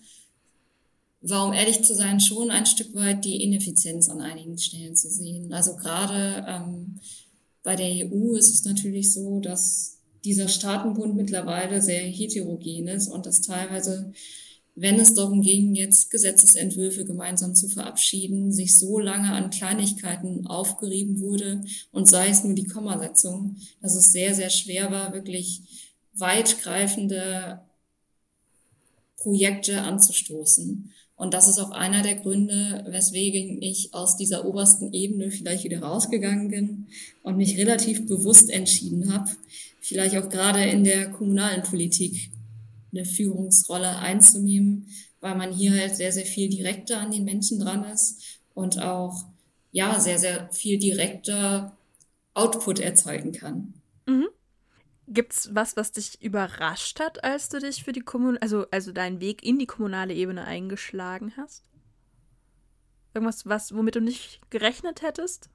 war, 1.31 1.47
um 1.47 1.53
ehrlich 1.53 1.83
zu 1.83 1.95
sein, 1.95 2.21
schon 2.21 2.51
ein 2.51 2.67
Stück 2.67 2.95
weit 2.95 3.25
die 3.25 3.43
Ineffizienz 3.43 4.09
an 4.09 4.21
einigen 4.21 4.59
Stellen 4.59 4.95
zu 4.95 5.09
sehen. 5.09 5.53
Also 5.53 5.77
gerade 5.77 6.45
ähm, 6.47 7.01
bei 7.63 7.77
der 7.77 8.07
EU 8.07 8.35
ist 8.35 8.51
es 8.51 8.65
natürlich 8.65 9.13
so, 9.13 9.41
dass 9.41 9.99
dieser 10.25 10.49
Staatenbund 10.49 11.17
mittlerweile 11.17 11.83
sehr 11.83 12.03
heterogen 12.03 12.89
ist 12.89 13.09
und 13.09 13.27
dass 13.27 13.41
teilweise, 13.41 14.13
wenn 14.75 14.99
es 14.99 15.15
darum 15.15 15.43
ging, 15.43 15.75
jetzt 15.75 16.11
Gesetzesentwürfe 16.11 17.05
gemeinsam 17.05 17.55
zu 17.55 17.69
verabschieden, 17.69 18.53
sich 18.53 18.75
so 18.75 18.99
lange 18.99 19.33
an 19.33 19.51
Kleinigkeiten 19.51 20.47
aufgerieben 20.47 21.21
wurde 21.21 21.65
und 21.93 22.09
sei 22.09 22.29
es 22.29 22.45
nur 22.45 22.55
die 22.55 22.67
Kommasetzung, 22.67 23.57
dass 23.81 23.95
es 23.95 24.13
sehr, 24.13 24.35
sehr 24.35 24.51
schwer 24.51 24.91
war, 24.91 25.13
wirklich 25.13 25.63
weitgreifende 26.15 27.61
Projekte 29.17 29.83
anzustoßen. 29.83 30.93
Und 31.17 31.33
das 31.33 31.49
ist 31.49 31.61
auch 31.61 31.71
einer 31.71 32.03
der 32.03 32.17
Gründe, 32.17 32.85
weswegen 32.89 33.63
ich 33.63 33.95
aus 33.95 34.17
dieser 34.17 34.45
obersten 34.45 34.93
Ebene 34.93 35.31
vielleicht 35.31 35.65
wieder 35.65 35.81
rausgegangen 35.81 36.49
bin 36.49 36.87
und 37.23 37.37
mich 37.37 37.57
relativ 37.57 38.07
bewusst 38.07 38.51
entschieden 38.51 39.13
habe, 39.13 39.31
vielleicht 39.81 40.17
auch 40.17 40.29
gerade 40.29 40.65
in 40.65 40.83
der 40.83 41.11
kommunalen 41.11 41.63
Politik 41.63 42.31
eine 42.93 43.05
Führungsrolle 43.05 43.99
einzunehmen, 43.99 44.89
weil 45.21 45.37
man 45.37 45.53
hier 45.53 45.73
halt 45.73 45.97
sehr, 45.97 46.13
sehr 46.13 46.27
viel 46.27 46.49
direkter 46.49 47.01
an 47.01 47.13
den 47.13 47.25
Menschen 47.25 47.61
dran 47.61 47.85
ist 47.85 48.41
und 48.55 48.81
auch, 48.81 49.25
ja, 49.73 49.99
sehr, 49.99 50.19
sehr 50.19 50.49
viel 50.53 50.79
direkter 50.79 51.77
Output 52.35 52.79
erzeugen 52.81 53.33
kann. 53.33 53.75
Mhm. 54.07 54.27
Gibt's 55.07 55.55
was, 55.55 55.77
was 55.77 55.93
dich 55.93 56.23
überrascht 56.23 56.99
hat, 56.99 57.25
als 57.25 57.49
du 57.51 57.59
dich 57.61 57.85
für 57.85 57.93
die 57.93 58.01
Kommun 58.01 58.39
also 58.39 58.67
also 58.71 58.93
deinen 58.93 59.21
Weg 59.21 59.43
in 59.43 59.59
die 59.59 59.67
kommunale 59.67 60.15
Ebene 60.15 60.45
eingeschlagen 60.45 61.35
hast? 61.37 61.65
Irgendwas, 63.13 63.47
was 63.47 63.75
womit 63.75 63.97
du 63.97 64.01
nicht 64.01 64.41
gerechnet 64.51 65.03
hättest? 65.03 65.51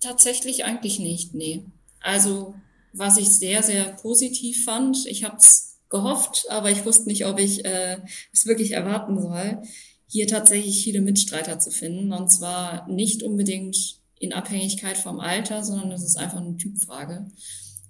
Tatsächlich 0.00 0.64
eigentlich 0.64 0.98
nicht, 0.98 1.34
nee. 1.34 1.64
Also, 2.00 2.54
was 2.92 3.16
ich 3.16 3.28
sehr, 3.28 3.62
sehr 3.62 3.92
positiv 3.94 4.64
fand, 4.64 5.06
ich 5.06 5.24
habe 5.24 5.36
es 5.36 5.78
gehofft, 5.88 6.46
aber 6.50 6.70
ich 6.70 6.84
wusste 6.84 7.08
nicht, 7.08 7.24
ob 7.26 7.38
ich 7.38 7.64
äh, 7.64 7.98
es 8.32 8.46
wirklich 8.46 8.72
erwarten 8.72 9.20
soll, 9.20 9.62
hier 10.06 10.26
tatsächlich 10.26 10.82
viele 10.82 11.00
Mitstreiter 11.00 11.58
zu 11.58 11.70
finden. 11.70 12.12
Und 12.12 12.28
zwar 12.28 12.88
nicht 12.88 13.22
unbedingt 13.22 14.00
in 14.18 14.32
Abhängigkeit 14.32 14.96
vom 14.96 15.20
Alter, 15.20 15.62
sondern 15.62 15.92
es 15.92 16.02
ist 16.02 16.16
einfach 16.16 16.40
eine 16.40 16.56
Typfrage. 16.56 17.26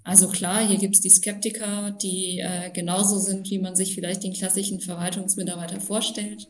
Also 0.02 0.28
klar, 0.28 0.66
hier 0.66 0.78
gibt's 0.78 1.00
die 1.00 1.10
Skeptiker, 1.10 1.90
die 2.00 2.38
äh, 2.38 2.70
genauso 2.70 3.18
sind, 3.18 3.50
wie 3.50 3.58
man 3.58 3.74
sich 3.74 3.94
vielleicht 3.94 4.22
den 4.22 4.34
klassischen 4.34 4.80
Verwaltungsmitarbeiter 4.80 5.80
vorstellt. 5.80 6.46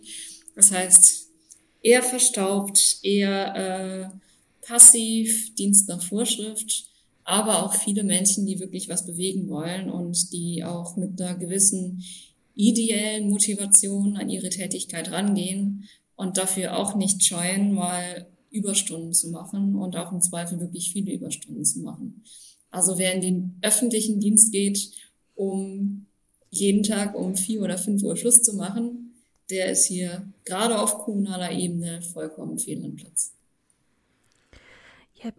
Das 0.54 0.72
heißt, 0.72 1.28
eher 1.82 2.02
verstaubt, 2.02 2.98
eher 3.02 3.54
äh, 3.56 4.66
passiv, 4.66 5.54
Dienst 5.54 5.88
nach 5.88 6.02
Vorschrift, 6.02 6.90
aber 7.24 7.64
auch 7.64 7.74
viele 7.74 8.04
Menschen, 8.04 8.46
die 8.46 8.60
wirklich 8.60 8.88
was 8.88 9.06
bewegen 9.06 9.48
wollen 9.48 9.88
und 9.90 10.32
die 10.32 10.62
auch 10.62 10.96
mit 10.96 11.20
einer 11.20 11.38
gewissen 11.38 12.04
ideellen 12.54 13.28
Motivation 13.28 14.16
an 14.16 14.28
ihre 14.28 14.50
Tätigkeit 14.50 15.10
rangehen 15.12 15.84
und 16.14 16.36
dafür 16.36 16.76
auch 16.76 16.94
nicht 16.94 17.24
scheuen, 17.24 17.72
mal 17.72 18.26
Überstunden 18.56 19.12
zu 19.12 19.30
machen 19.30 19.76
und 19.76 19.96
auch 19.96 20.12
im 20.12 20.20
Zweifel 20.20 20.60
wirklich 20.60 20.92
viele 20.92 21.12
Überstunden 21.12 21.64
zu 21.64 21.80
machen. 21.80 22.22
Also 22.70 22.98
wer 22.98 23.14
in 23.14 23.20
den 23.20 23.58
öffentlichen 23.62 24.20
Dienst 24.20 24.52
geht, 24.52 24.90
um 25.34 26.06
jeden 26.50 26.82
Tag 26.82 27.14
um 27.14 27.36
vier 27.36 27.62
oder 27.62 27.78
fünf 27.78 28.02
Uhr 28.02 28.16
Schluss 28.16 28.42
zu 28.42 28.54
machen, 28.54 29.14
der 29.50 29.70
ist 29.70 29.86
hier 29.86 30.32
gerade 30.44 30.78
auf 30.80 30.98
kommunaler 30.98 31.52
Ebene 31.52 32.02
vollkommen 32.02 32.58
fehl 32.58 32.84
am 32.84 32.96
Platz. 32.96 33.32
Ja, 35.22 35.30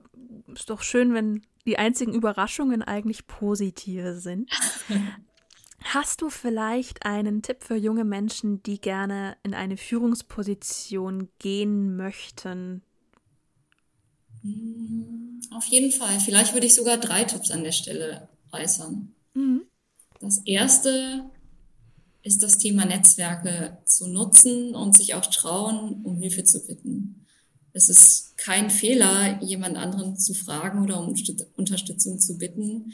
ist 0.54 0.70
doch 0.70 0.82
schön, 0.82 1.14
wenn 1.14 1.42
die 1.66 1.78
einzigen 1.78 2.14
Überraschungen 2.14 2.82
eigentlich 2.82 3.28
positive 3.28 4.20
sind. 4.20 4.50
Hast 5.84 6.22
du 6.22 6.30
vielleicht 6.30 7.06
einen 7.06 7.42
Tipp 7.42 7.64
für 7.64 7.76
junge 7.76 8.04
Menschen, 8.04 8.64
die 8.64 8.82
gerne 8.82 9.38
in 9.44 9.54
eine 9.54 9.78
Führungsposition 9.78 11.30
gehen 11.40 11.96
möchten, 11.96 12.82
auf 15.52 15.66
jeden 15.66 15.92
Fall. 15.92 16.20
Vielleicht 16.20 16.54
würde 16.54 16.68
ich 16.68 16.76
sogar 16.76 16.98
drei 16.98 17.24
Tipps 17.24 17.52
an 17.52 17.64
der 17.64 17.72
Stelle 17.72 18.30
äußern. 18.52 19.14
Mhm. 19.34 19.62
Das 20.20 20.40
erste 20.46 21.30
ist 22.24 22.44
das 22.44 22.58
Thema 22.58 22.86
Netzwerke 22.86 23.78
zu 23.86 24.08
nutzen 24.08 24.76
und 24.76 24.96
sich 24.96 25.14
auch 25.14 25.26
trauen, 25.26 26.02
um 26.04 26.18
Hilfe 26.18 26.44
zu 26.44 26.66
bitten. 26.66 27.26
Es 27.74 27.90
ist 27.90 28.38
kein 28.38 28.70
Fehler, 28.70 29.42
jemand 29.44 29.78
anderen 29.78 30.18
zu 30.18 30.34
fragen 30.34 30.84
oder 30.84 31.00
um 31.00 31.14
Unterstützung 31.56 32.20
zu 32.20 32.38
bitten. 32.38 32.92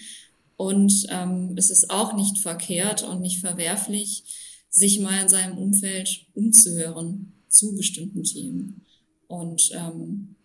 Und 0.56 1.08
ähm, 1.10 1.56
es 1.58 1.70
ist 1.70 1.90
auch 1.90 2.16
nicht 2.16 2.40
verkehrt 2.40 3.04
und 3.04 3.22
nicht 3.22 3.40
verwerflich, 3.40 4.24
sich 4.70 5.00
mal 5.00 5.22
in 5.22 5.30
seinem 5.30 5.58
Umfeld 5.58 6.26
umzuhören 6.34 7.34
zu 7.48 7.76
bestimmten 7.76 8.24
Themen. 8.24 8.86
Und 9.28 9.72
ähm, 9.74 10.36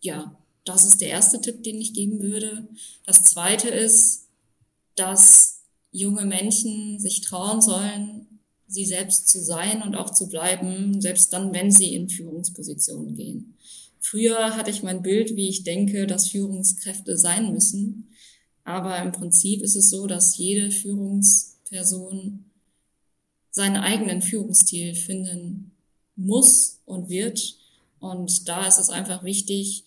ja, 0.00 0.36
das 0.64 0.84
ist 0.84 1.00
der 1.00 1.08
erste 1.08 1.40
Tipp, 1.40 1.62
den 1.62 1.80
ich 1.80 1.94
geben 1.94 2.20
würde. 2.22 2.68
Das 3.06 3.24
zweite 3.24 3.68
ist, 3.68 4.26
dass 4.94 5.62
junge 5.92 6.24
Menschen 6.26 6.98
sich 7.00 7.20
trauen 7.22 7.60
sollen, 7.60 8.26
sie 8.66 8.84
selbst 8.84 9.28
zu 9.28 9.42
sein 9.42 9.82
und 9.82 9.96
auch 9.96 10.10
zu 10.10 10.28
bleiben, 10.28 11.00
selbst 11.00 11.32
dann, 11.32 11.52
wenn 11.52 11.70
sie 11.70 11.94
in 11.94 12.08
Führungspositionen 12.08 13.16
gehen. 13.16 13.56
Früher 14.00 14.56
hatte 14.56 14.70
ich 14.70 14.82
mein 14.82 15.02
Bild, 15.02 15.36
wie 15.36 15.48
ich 15.48 15.64
denke, 15.64 16.06
dass 16.06 16.28
Führungskräfte 16.28 17.18
sein 17.18 17.52
müssen. 17.52 18.08
Aber 18.64 18.98
im 19.02 19.12
Prinzip 19.12 19.62
ist 19.62 19.74
es 19.74 19.90
so, 19.90 20.06
dass 20.06 20.38
jede 20.38 20.70
Führungsperson 20.70 22.44
seinen 23.50 23.76
eigenen 23.76 24.22
Führungsstil 24.22 24.94
finden 24.94 25.72
muss 26.16 26.80
und 26.86 27.08
wird. 27.08 27.56
Und 27.98 28.48
da 28.48 28.66
ist 28.66 28.78
es 28.78 28.88
einfach 28.88 29.24
wichtig, 29.24 29.84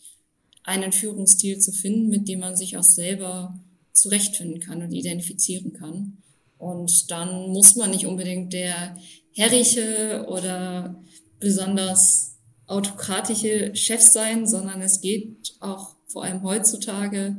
einen 0.64 0.92
Führungsstil 0.92 1.60
zu 1.60 1.72
finden, 1.72 2.10
mit 2.10 2.28
dem 2.28 2.40
man 2.40 2.56
sich 2.56 2.78
auch 2.78 2.84
selber 2.84 3.60
zurechtfinden 3.92 4.60
kann 4.60 4.82
und 4.82 4.92
identifizieren 4.92 5.74
kann. 5.74 6.18
Und 6.58 7.12
dann 7.12 7.50
muss 7.52 7.76
man 7.76 7.92
nicht 7.92 8.06
unbedingt 8.06 8.54
der 8.54 8.98
herrliche 9.34 10.26
oder 10.30 10.96
besonders 11.40 12.38
autokratische 12.68 13.76
Chef 13.76 14.02
sein, 14.02 14.48
sondern 14.48 14.82
es 14.82 15.02
geht 15.02 15.56
auch 15.60 15.96
vor 16.08 16.24
allem 16.24 16.44
heutzutage 16.44 17.38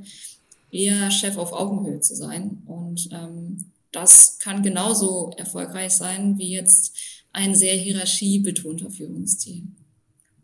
eher 0.71 1.11
Chef 1.11 1.39
auf 1.39 1.53
Augenhöhe 1.53 2.01
zu 2.01 2.15
sein. 2.15 2.63
Und 2.67 3.09
ähm, 3.13 3.73
das 3.93 4.39
kann 4.41 4.63
genauso 4.63 5.31
erfolgreich 5.37 5.93
sein 5.93 6.37
wie 6.39 6.51
jetzt 6.51 6.95
ein 7.33 7.55
sehr 7.55 7.77
hierarchiebetonter 7.77 8.91
Führungsstil. 8.91 9.63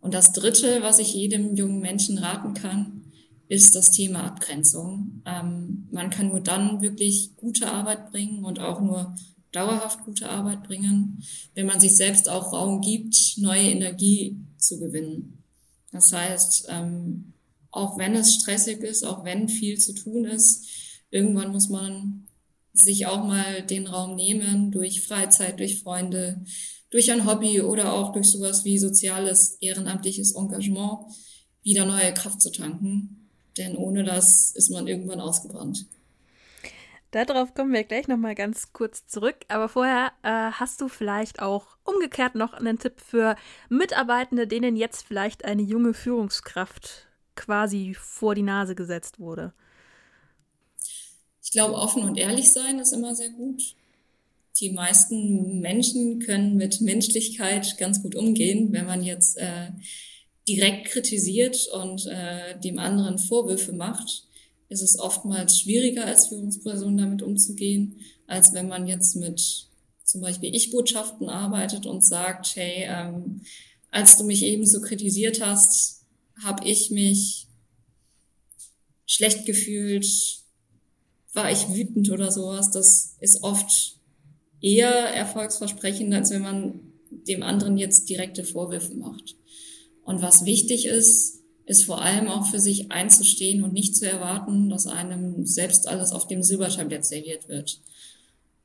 Und 0.01 0.15
das 0.15 0.33
Dritte, 0.33 0.83
was 0.83 0.99
ich 0.99 1.15
jedem 1.15 1.57
jungen 1.57 1.81
Menschen 1.81 2.19
raten 2.19 2.55
kann, 2.55 3.05
ist 3.49 3.75
das 3.75 3.91
Thema 3.91 4.25
Abgrenzung. 4.25 5.23
Ähm, 5.27 5.89
man 5.91 6.11
kann 6.11 6.29
nur 6.29 6.41
dann 6.41 6.81
wirklich 6.83 7.37
gute 7.37 7.71
Arbeit 7.71 8.11
bringen 8.11 8.45
und 8.45 8.61
auch 8.61 8.81
nur 8.81 9.15
dauerhaft 9.53 10.05
gute 10.05 10.29
Arbeit 10.29 10.63
bringen, 10.63 11.25
wenn 11.55 11.67
man 11.67 11.81
sich 11.81 11.97
selbst 11.97 12.29
auch 12.29 12.53
Raum 12.53 12.81
gibt, 12.81 13.17
neue 13.39 13.69
Energie 13.69 14.37
zu 14.57 14.79
gewinnen. 14.79 15.43
Das 15.91 16.13
heißt, 16.13 16.67
ähm, 16.69 17.33
auch 17.73 17.99
wenn 17.99 18.15
es 18.15 18.35
stressig 18.35 18.81
ist, 18.83 19.05
auch 19.05 19.25
wenn 19.25 19.49
viel 19.49 19.79
zu 19.79 19.95
tun 19.95 20.25
ist, 20.25 20.67
irgendwann 21.11 21.53
muss 21.53 21.69
man 21.69 22.29
sich 22.73 23.07
auch 23.07 23.25
mal 23.25 23.63
den 23.63 23.87
Raum 23.87 24.15
nehmen 24.17 24.71
durch 24.71 25.07
Freizeit, 25.07 25.59
durch 25.59 25.83
Freunde, 25.83 26.45
durch 26.91 27.11
ein 27.11 27.27
Hobby 27.27 27.61
oder 27.61 27.93
auch 27.93 28.13
durch 28.13 28.31
sowas 28.31 28.65
wie 28.65 28.79
soziales, 28.79 29.59
ehrenamtliches 29.61 30.35
Engagement 30.35 31.07
wieder 31.63 31.85
neue 31.85 32.13
Kraft 32.15 32.41
zu 32.41 32.51
tanken. 32.51 33.29
Denn 33.57 33.77
ohne 33.77 34.05
das 34.05 34.53
ist 34.55 34.71
man 34.71 34.87
irgendwann 34.87 35.21
ausgebrannt. 35.21 35.87
Darauf 37.11 37.55
kommen 37.55 37.73
wir 37.73 37.83
gleich 37.83 38.07
nochmal 38.07 38.37
ganz 38.37 38.73
kurz 38.73 39.07
zurück. 39.07 39.37
Aber 39.49 39.69
vorher 39.69 40.13
äh, 40.23 40.53
hast 40.53 40.81
du 40.81 40.89
vielleicht 40.89 41.43
auch 41.43 41.77
umgekehrt 41.85 42.37
noch 42.37 42.53
einen 42.53 42.79
Tipp 42.79 43.01
für 43.01 43.35
Mitarbeitende, 43.69 44.47
denen 44.47 44.77
jetzt 44.77 45.03
vielleicht 45.03 45.45
eine 45.45 45.63
junge 45.63 45.93
Führungskraft 45.93 47.09
quasi 47.35 47.97
vor 47.99 48.35
die 48.35 48.43
Nase 48.43 48.77
gesetzt 48.77 49.19
wurde. 49.19 49.53
Ich 51.51 51.55
glaube, 51.55 51.75
offen 51.75 52.05
und 52.05 52.17
ehrlich 52.17 52.53
sein 52.53 52.79
ist 52.79 52.93
immer 52.93 53.13
sehr 53.17 53.31
gut. 53.31 53.75
Die 54.61 54.71
meisten 54.71 55.59
Menschen 55.59 56.21
können 56.21 56.57
mit 56.57 56.81
Menschlichkeit 56.81 57.77
ganz 57.77 58.01
gut 58.03 58.15
umgehen, 58.15 58.69
wenn 58.71 58.87
man 58.87 59.03
jetzt 59.03 59.37
äh, 59.37 59.73
direkt 60.47 60.87
kritisiert 60.93 61.67
und 61.73 62.07
äh, 62.07 62.57
dem 62.61 62.79
anderen 62.79 63.19
Vorwürfe 63.19 63.73
macht, 63.73 64.29
ist 64.69 64.81
es 64.81 64.97
oftmals 64.97 65.59
schwieriger 65.59 66.05
als 66.05 66.29
Führungsperson 66.29 66.97
damit 66.97 67.21
umzugehen, 67.21 67.97
als 68.29 68.55
wenn 68.55 68.69
man 68.69 68.87
jetzt 68.87 69.17
mit 69.17 69.67
zum 70.05 70.21
Beispiel 70.21 70.55
Ich-Botschaften 70.55 71.29
arbeitet 71.29 71.85
und 71.85 72.05
sagt, 72.05 72.55
hey, 72.55 72.85
ähm, 72.89 73.41
als 73.91 74.17
du 74.17 74.23
mich 74.23 74.45
eben 74.45 74.67
so 74.67 74.81
kritisiert 74.81 75.45
hast, 75.45 76.05
habe 76.45 76.69
ich 76.69 76.93
mich 76.93 77.49
schlecht 79.05 79.47
gefühlt, 79.47 80.07
war 81.33 81.51
ich 81.51 81.69
wütend 81.69 82.11
oder 82.11 82.31
sowas. 82.31 82.71
Das 82.71 83.17
ist 83.21 83.43
oft 83.43 83.97
eher 84.61 84.91
erfolgsversprechend, 84.91 86.13
als 86.15 86.31
wenn 86.31 86.43
man 86.43 86.81
dem 87.11 87.43
anderen 87.43 87.77
jetzt 87.77 88.09
direkte 88.09 88.45
Vorwürfe 88.45 88.95
macht. 88.95 89.37
Und 90.05 90.23
was 90.23 90.45
wichtig 90.45 90.87
ist, 90.87 91.41
ist 91.67 91.85
vor 91.85 92.03
allem 92.03 92.29
auch 92.29 92.47
für 92.47 92.59
sich 92.59 92.91
einzustehen 92.91 93.63
und 93.63 93.73
nicht 93.73 93.97
zu 93.97 94.09
erwarten, 94.09 94.69
dass 94.71 94.87
einem 94.87 95.47
selbst 95.47 95.87
alles 95.87 96.11
auf 96.11 96.27
dem 96.27 96.43
Silbertablett 96.43 97.05
serviert 97.05 97.49
wird. 97.49 97.81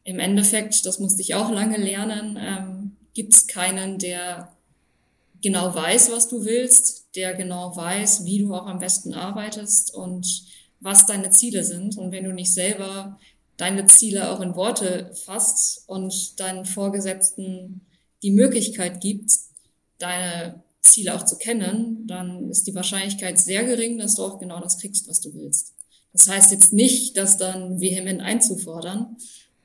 Im 0.03 0.19
Endeffekt, 0.19 0.85
das 0.85 0.99
musste 0.99 1.21
ich 1.21 1.35
auch 1.35 1.51
lange 1.51 1.77
lernen, 1.77 2.37
ähm, 2.39 2.95
gibt 3.13 3.33
es 3.33 3.47
keinen, 3.47 3.99
der 3.99 4.55
genau 5.41 5.73
weiß, 5.73 6.11
was 6.11 6.27
du 6.27 6.45
willst, 6.45 7.15
der 7.15 7.35
genau 7.35 7.75
weiß, 7.75 8.25
wie 8.25 8.39
du 8.39 8.53
auch 8.53 8.65
am 8.65 8.79
besten 8.79 9.13
arbeitest 9.13 9.93
und 9.93 10.45
was 10.85 11.07
deine 11.07 11.31
Ziele 11.31 11.63
sind. 11.63 11.97
Und 11.97 12.11
wenn 12.11 12.23
du 12.23 12.31
nicht 12.31 12.53
selber 12.53 13.19
deine 13.57 13.87
Ziele 13.87 14.29
auch 14.29 14.39
in 14.39 14.55
Worte 14.55 15.11
fasst 15.25 15.83
und 15.87 16.39
deinen 16.39 16.65
Vorgesetzten 16.65 17.81
die 18.21 18.31
Möglichkeit 18.31 19.01
gibt, 19.01 19.31
deine 19.97 20.63
Ziele 20.81 21.15
auch 21.15 21.25
zu 21.25 21.37
kennen, 21.37 22.05
dann 22.05 22.51
ist 22.51 22.67
die 22.67 22.75
Wahrscheinlichkeit 22.75 23.39
sehr 23.39 23.63
gering, 23.63 23.97
dass 23.97 24.15
du 24.15 24.23
auch 24.23 24.39
genau 24.39 24.59
das 24.59 24.77
kriegst, 24.77 25.09
was 25.09 25.19
du 25.21 25.33
willst. 25.33 25.73
Das 26.13 26.29
heißt 26.29 26.51
jetzt 26.51 26.71
nicht, 26.71 27.17
das 27.17 27.37
dann 27.37 27.81
vehement 27.81 28.21
einzufordern, 28.21 29.17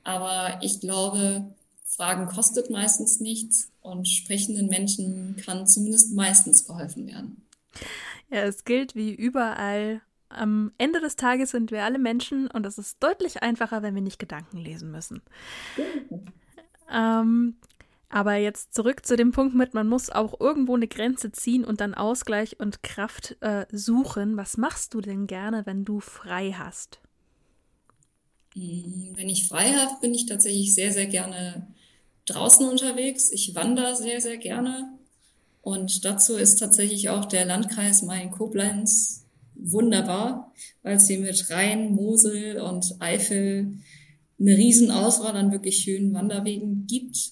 aber 0.03 0.59
ich 0.63 0.79
glaube, 0.79 1.53
Fragen 1.85 2.25
kostet 2.25 2.71
meistens 2.71 3.19
nichts 3.19 3.69
und 3.81 4.07
sprechenden 4.07 4.67
Menschen 4.67 5.35
kann 5.45 5.67
zumindest 5.67 6.13
meistens 6.13 6.65
geholfen 6.65 7.07
werden. 7.07 7.45
Ja, 8.31 8.43
es 8.45 8.63
gilt 8.63 8.95
wie 8.95 9.13
überall 9.13 10.01
am 10.35 10.71
Ende 10.77 10.99
des 10.99 11.15
Tages 11.15 11.51
sind 11.51 11.71
wir 11.71 11.83
alle 11.83 11.99
Menschen 11.99 12.47
und 12.47 12.65
es 12.65 12.77
ist 12.77 13.01
deutlich 13.01 13.43
einfacher, 13.43 13.81
wenn 13.81 13.95
wir 13.95 14.01
nicht 14.01 14.19
Gedanken 14.19 14.57
lesen 14.57 14.91
müssen. 14.91 15.21
ähm, 16.91 17.55
aber 18.09 18.35
jetzt 18.35 18.73
zurück 18.73 19.05
zu 19.05 19.15
dem 19.15 19.31
Punkt 19.31 19.55
mit, 19.55 19.73
man 19.73 19.87
muss 19.87 20.09
auch 20.09 20.39
irgendwo 20.39 20.75
eine 20.75 20.87
Grenze 20.87 21.31
ziehen 21.31 21.63
und 21.63 21.79
dann 21.79 21.93
Ausgleich 21.93 22.59
und 22.59 22.83
Kraft 22.83 23.37
äh, 23.39 23.65
suchen. 23.71 24.35
Was 24.35 24.57
machst 24.57 24.93
du 24.93 25.01
denn 25.01 25.27
gerne, 25.27 25.65
wenn 25.65 25.85
du 25.85 26.01
frei 26.01 26.53
hast? 26.57 26.99
Hm, 28.53 29.13
wenn 29.15 29.29
ich 29.29 29.47
frei 29.47 29.71
habe, 29.73 29.99
bin 30.01 30.13
ich 30.13 30.25
tatsächlich 30.25 30.73
sehr, 30.73 30.91
sehr 30.91 31.07
gerne 31.07 31.67
draußen 32.25 32.67
unterwegs. 32.67 33.31
Ich 33.31 33.55
wandere 33.55 33.95
sehr, 33.95 34.19
sehr 34.19 34.37
gerne. 34.37 34.89
Und 35.61 36.03
dazu 36.03 36.35
ist 36.35 36.57
tatsächlich 36.57 37.09
auch 37.09 37.25
der 37.25 37.45
Landkreis 37.45 38.01
Main-Koblenz 38.01 39.25
wunderbar, 39.61 40.53
weil 40.83 40.97
es 40.97 41.07
hier 41.07 41.19
mit 41.19 41.49
Rhein, 41.49 41.93
Mosel 41.93 42.59
und 42.59 42.95
Eifel 42.99 43.73
eine 44.39 44.57
Riesenauswahl 44.57 45.35
an 45.35 45.51
wirklich 45.51 45.77
schönen 45.77 46.13
Wanderwegen 46.13 46.87
gibt 46.87 47.31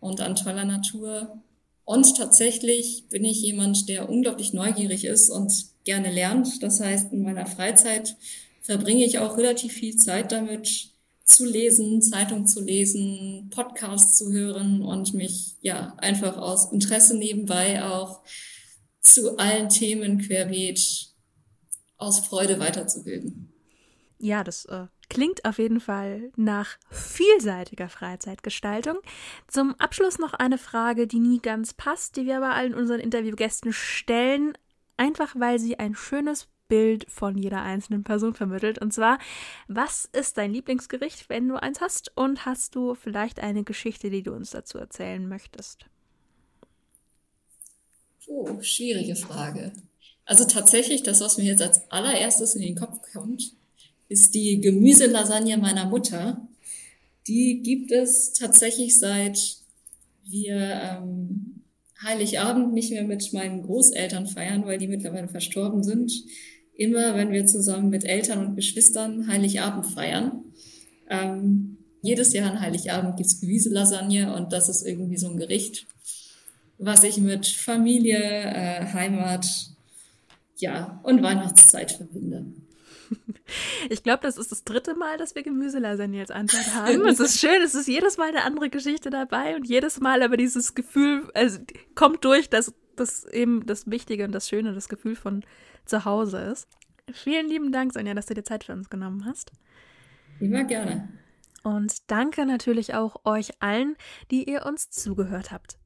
und 0.00 0.20
an 0.20 0.36
toller 0.36 0.64
Natur. 0.64 1.42
Und 1.84 2.16
tatsächlich 2.16 3.04
bin 3.10 3.24
ich 3.24 3.42
jemand, 3.42 3.88
der 3.88 4.08
unglaublich 4.08 4.52
neugierig 4.52 5.04
ist 5.04 5.28
und 5.28 5.52
gerne 5.84 6.10
lernt. 6.10 6.62
Das 6.62 6.80
heißt, 6.80 7.12
in 7.12 7.22
meiner 7.22 7.46
Freizeit 7.46 8.16
verbringe 8.62 9.04
ich 9.04 9.18
auch 9.18 9.36
relativ 9.36 9.72
viel 9.72 9.96
Zeit 9.96 10.32
damit, 10.32 10.90
zu 11.24 11.44
lesen, 11.44 12.02
Zeitung 12.02 12.46
zu 12.46 12.60
lesen, 12.60 13.50
Podcasts 13.50 14.16
zu 14.18 14.32
hören 14.32 14.82
und 14.82 15.14
mich 15.14 15.54
ja 15.60 15.94
einfach 15.98 16.36
aus 16.36 16.72
Interesse 16.72 17.16
nebenbei 17.16 17.84
auch 17.84 18.20
zu 19.00 19.38
allen 19.38 19.68
Themen 19.68 20.18
querbeet 20.18 21.09
aus 22.00 22.20
Freude 22.20 22.58
weiterzubilden. 22.58 23.52
Ja, 24.18 24.44
das 24.44 24.66
äh, 24.66 24.86
klingt 25.08 25.44
auf 25.46 25.58
jeden 25.58 25.80
Fall 25.80 26.30
nach 26.36 26.76
vielseitiger 26.90 27.88
Freizeitgestaltung. 27.88 28.98
Zum 29.48 29.74
Abschluss 29.76 30.18
noch 30.18 30.34
eine 30.34 30.58
Frage, 30.58 31.06
die 31.06 31.20
nie 31.20 31.40
ganz 31.40 31.72
passt, 31.72 32.16
die 32.16 32.26
wir 32.26 32.36
aber 32.36 32.54
allen 32.54 32.74
unseren 32.74 33.00
Interviewgästen 33.00 33.72
stellen, 33.72 34.58
einfach 34.98 35.34
weil 35.38 35.58
sie 35.58 35.78
ein 35.78 35.94
schönes 35.94 36.48
Bild 36.68 37.10
von 37.10 37.36
jeder 37.36 37.62
einzelnen 37.62 38.04
Person 38.04 38.34
vermittelt. 38.34 38.78
Und 38.78 38.92
zwar, 38.92 39.18
was 39.68 40.04
ist 40.12 40.38
dein 40.38 40.52
Lieblingsgericht, 40.52 41.28
wenn 41.28 41.48
du 41.48 41.60
eins 41.60 41.80
hast? 41.80 42.16
Und 42.16 42.46
hast 42.46 42.74
du 42.74 42.94
vielleicht 42.94 43.40
eine 43.40 43.64
Geschichte, 43.64 44.10
die 44.10 44.22
du 44.22 44.32
uns 44.32 44.50
dazu 44.50 44.78
erzählen 44.78 45.26
möchtest? 45.28 45.86
Oh, 48.26 48.60
schwierige 48.60 49.16
Frage. 49.16 49.72
Also 50.30 50.44
tatsächlich, 50.44 51.02
das, 51.02 51.20
was 51.20 51.38
mir 51.38 51.44
jetzt 51.44 51.60
als 51.60 51.90
allererstes 51.90 52.54
in 52.54 52.62
den 52.62 52.76
Kopf 52.76 53.00
kommt, 53.12 53.52
ist 54.08 54.32
die 54.32 54.60
Gemüselasagne 54.60 55.58
meiner 55.58 55.86
Mutter. 55.86 56.46
Die 57.26 57.62
gibt 57.62 57.90
es 57.90 58.32
tatsächlich 58.32 58.96
seit 58.96 59.56
wir 60.22 60.54
ähm, 60.56 61.64
Heiligabend 62.04 62.72
nicht 62.72 62.92
mehr 62.92 63.02
mit 63.02 63.32
meinen 63.32 63.62
Großeltern 63.62 64.28
feiern, 64.28 64.64
weil 64.66 64.78
die 64.78 64.86
mittlerweile 64.86 65.26
verstorben 65.26 65.82
sind. 65.82 66.12
Immer, 66.76 67.16
wenn 67.16 67.32
wir 67.32 67.46
zusammen 67.46 67.90
mit 67.90 68.04
Eltern 68.04 68.46
und 68.46 68.54
Geschwistern 68.54 69.26
Heiligabend 69.26 69.88
feiern. 69.88 70.44
Ähm, 71.08 71.78
jedes 72.02 72.32
Jahr 72.34 72.52
an 72.52 72.60
Heiligabend 72.60 73.16
gibt's 73.16 73.40
Gemüselasagne 73.40 74.32
und 74.36 74.52
das 74.52 74.68
ist 74.68 74.86
irgendwie 74.86 75.18
so 75.18 75.26
ein 75.26 75.38
Gericht, 75.38 75.88
was 76.78 77.02
ich 77.02 77.16
mit 77.16 77.48
Familie, 77.48 78.20
äh, 78.20 78.92
Heimat, 78.92 79.69
ja, 80.60 81.00
und 81.02 81.22
Weihnachtszeit 81.22 81.92
verbinde. 81.92 82.46
Ich 83.88 84.04
glaube, 84.04 84.20
das 84.22 84.38
ist 84.38 84.52
das 84.52 84.62
dritte 84.62 84.94
Mal, 84.94 85.18
dass 85.18 85.34
wir 85.34 85.42
Gemüselasagne 85.42 86.20
als 86.20 86.30
Antwort 86.30 86.74
haben. 86.74 87.04
es 87.06 87.18
ist 87.18 87.40
schön, 87.40 87.60
es 87.62 87.74
ist 87.74 87.88
jedes 87.88 88.18
Mal 88.18 88.28
eine 88.28 88.44
andere 88.44 88.70
Geschichte 88.70 89.10
dabei 89.10 89.56
und 89.56 89.66
jedes 89.66 89.98
Mal 89.98 90.22
aber 90.22 90.36
dieses 90.36 90.76
Gefühl, 90.76 91.28
also 91.34 91.58
kommt 91.96 92.24
durch, 92.24 92.48
dass 92.48 92.72
das 92.94 93.24
eben 93.24 93.66
das 93.66 93.90
Wichtige 93.90 94.24
und 94.24 94.32
das 94.32 94.48
Schöne, 94.48 94.74
das 94.74 94.88
Gefühl 94.88 95.16
von 95.16 95.44
zu 95.86 96.04
Hause 96.04 96.38
ist. 96.38 96.68
Vielen 97.12 97.48
lieben 97.48 97.72
Dank, 97.72 97.92
Sonja, 97.92 98.14
dass 98.14 98.26
du 98.26 98.34
dir 98.34 98.44
Zeit 98.44 98.64
für 98.64 98.72
uns 98.72 98.90
genommen 98.90 99.24
hast. 99.24 99.50
Immer 100.38 100.64
gerne. 100.64 101.08
Und 101.62 102.10
danke 102.10 102.46
natürlich 102.46 102.94
auch 102.94 103.24
euch 103.24 103.50
allen, 103.60 103.96
die 104.30 104.48
ihr 104.48 104.64
uns 104.64 104.90
zugehört 104.90 105.50
habt. 105.50 105.78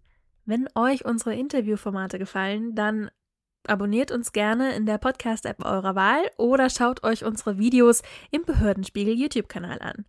Wenn 0.44 0.68
euch 0.74 1.04
unsere 1.04 1.34
Interviewformate 1.34 2.18
gefallen, 2.18 2.74
dann 2.74 3.10
abonniert 3.68 4.10
uns 4.10 4.32
gerne 4.32 4.74
in 4.74 4.86
der 4.86 4.98
Podcast-App 4.98 5.64
eurer 5.64 5.94
Wahl 5.94 6.22
oder 6.36 6.70
schaut 6.70 7.04
euch 7.04 7.24
unsere 7.24 7.58
Videos 7.58 8.02
im 8.30 8.44
Behördenspiegel 8.44 9.14
YouTube-Kanal 9.14 9.80
an. 9.80 10.04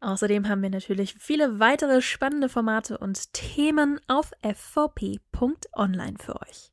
Außerdem 0.00 0.48
haben 0.48 0.62
wir 0.62 0.70
natürlich 0.70 1.14
viele 1.18 1.60
weitere 1.60 2.00
spannende 2.00 2.48
Formate 2.48 2.98
und 2.98 3.32
Themen 3.32 4.00
auf 4.08 4.30
fvp.online 4.42 6.16
für 6.18 6.40
euch. 6.40 6.72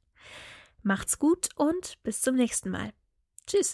Macht's 0.81 1.19
gut 1.19 1.49
und 1.55 1.97
bis 2.03 2.21
zum 2.21 2.35
nächsten 2.35 2.69
Mal. 2.69 2.93
Tschüss. 3.45 3.71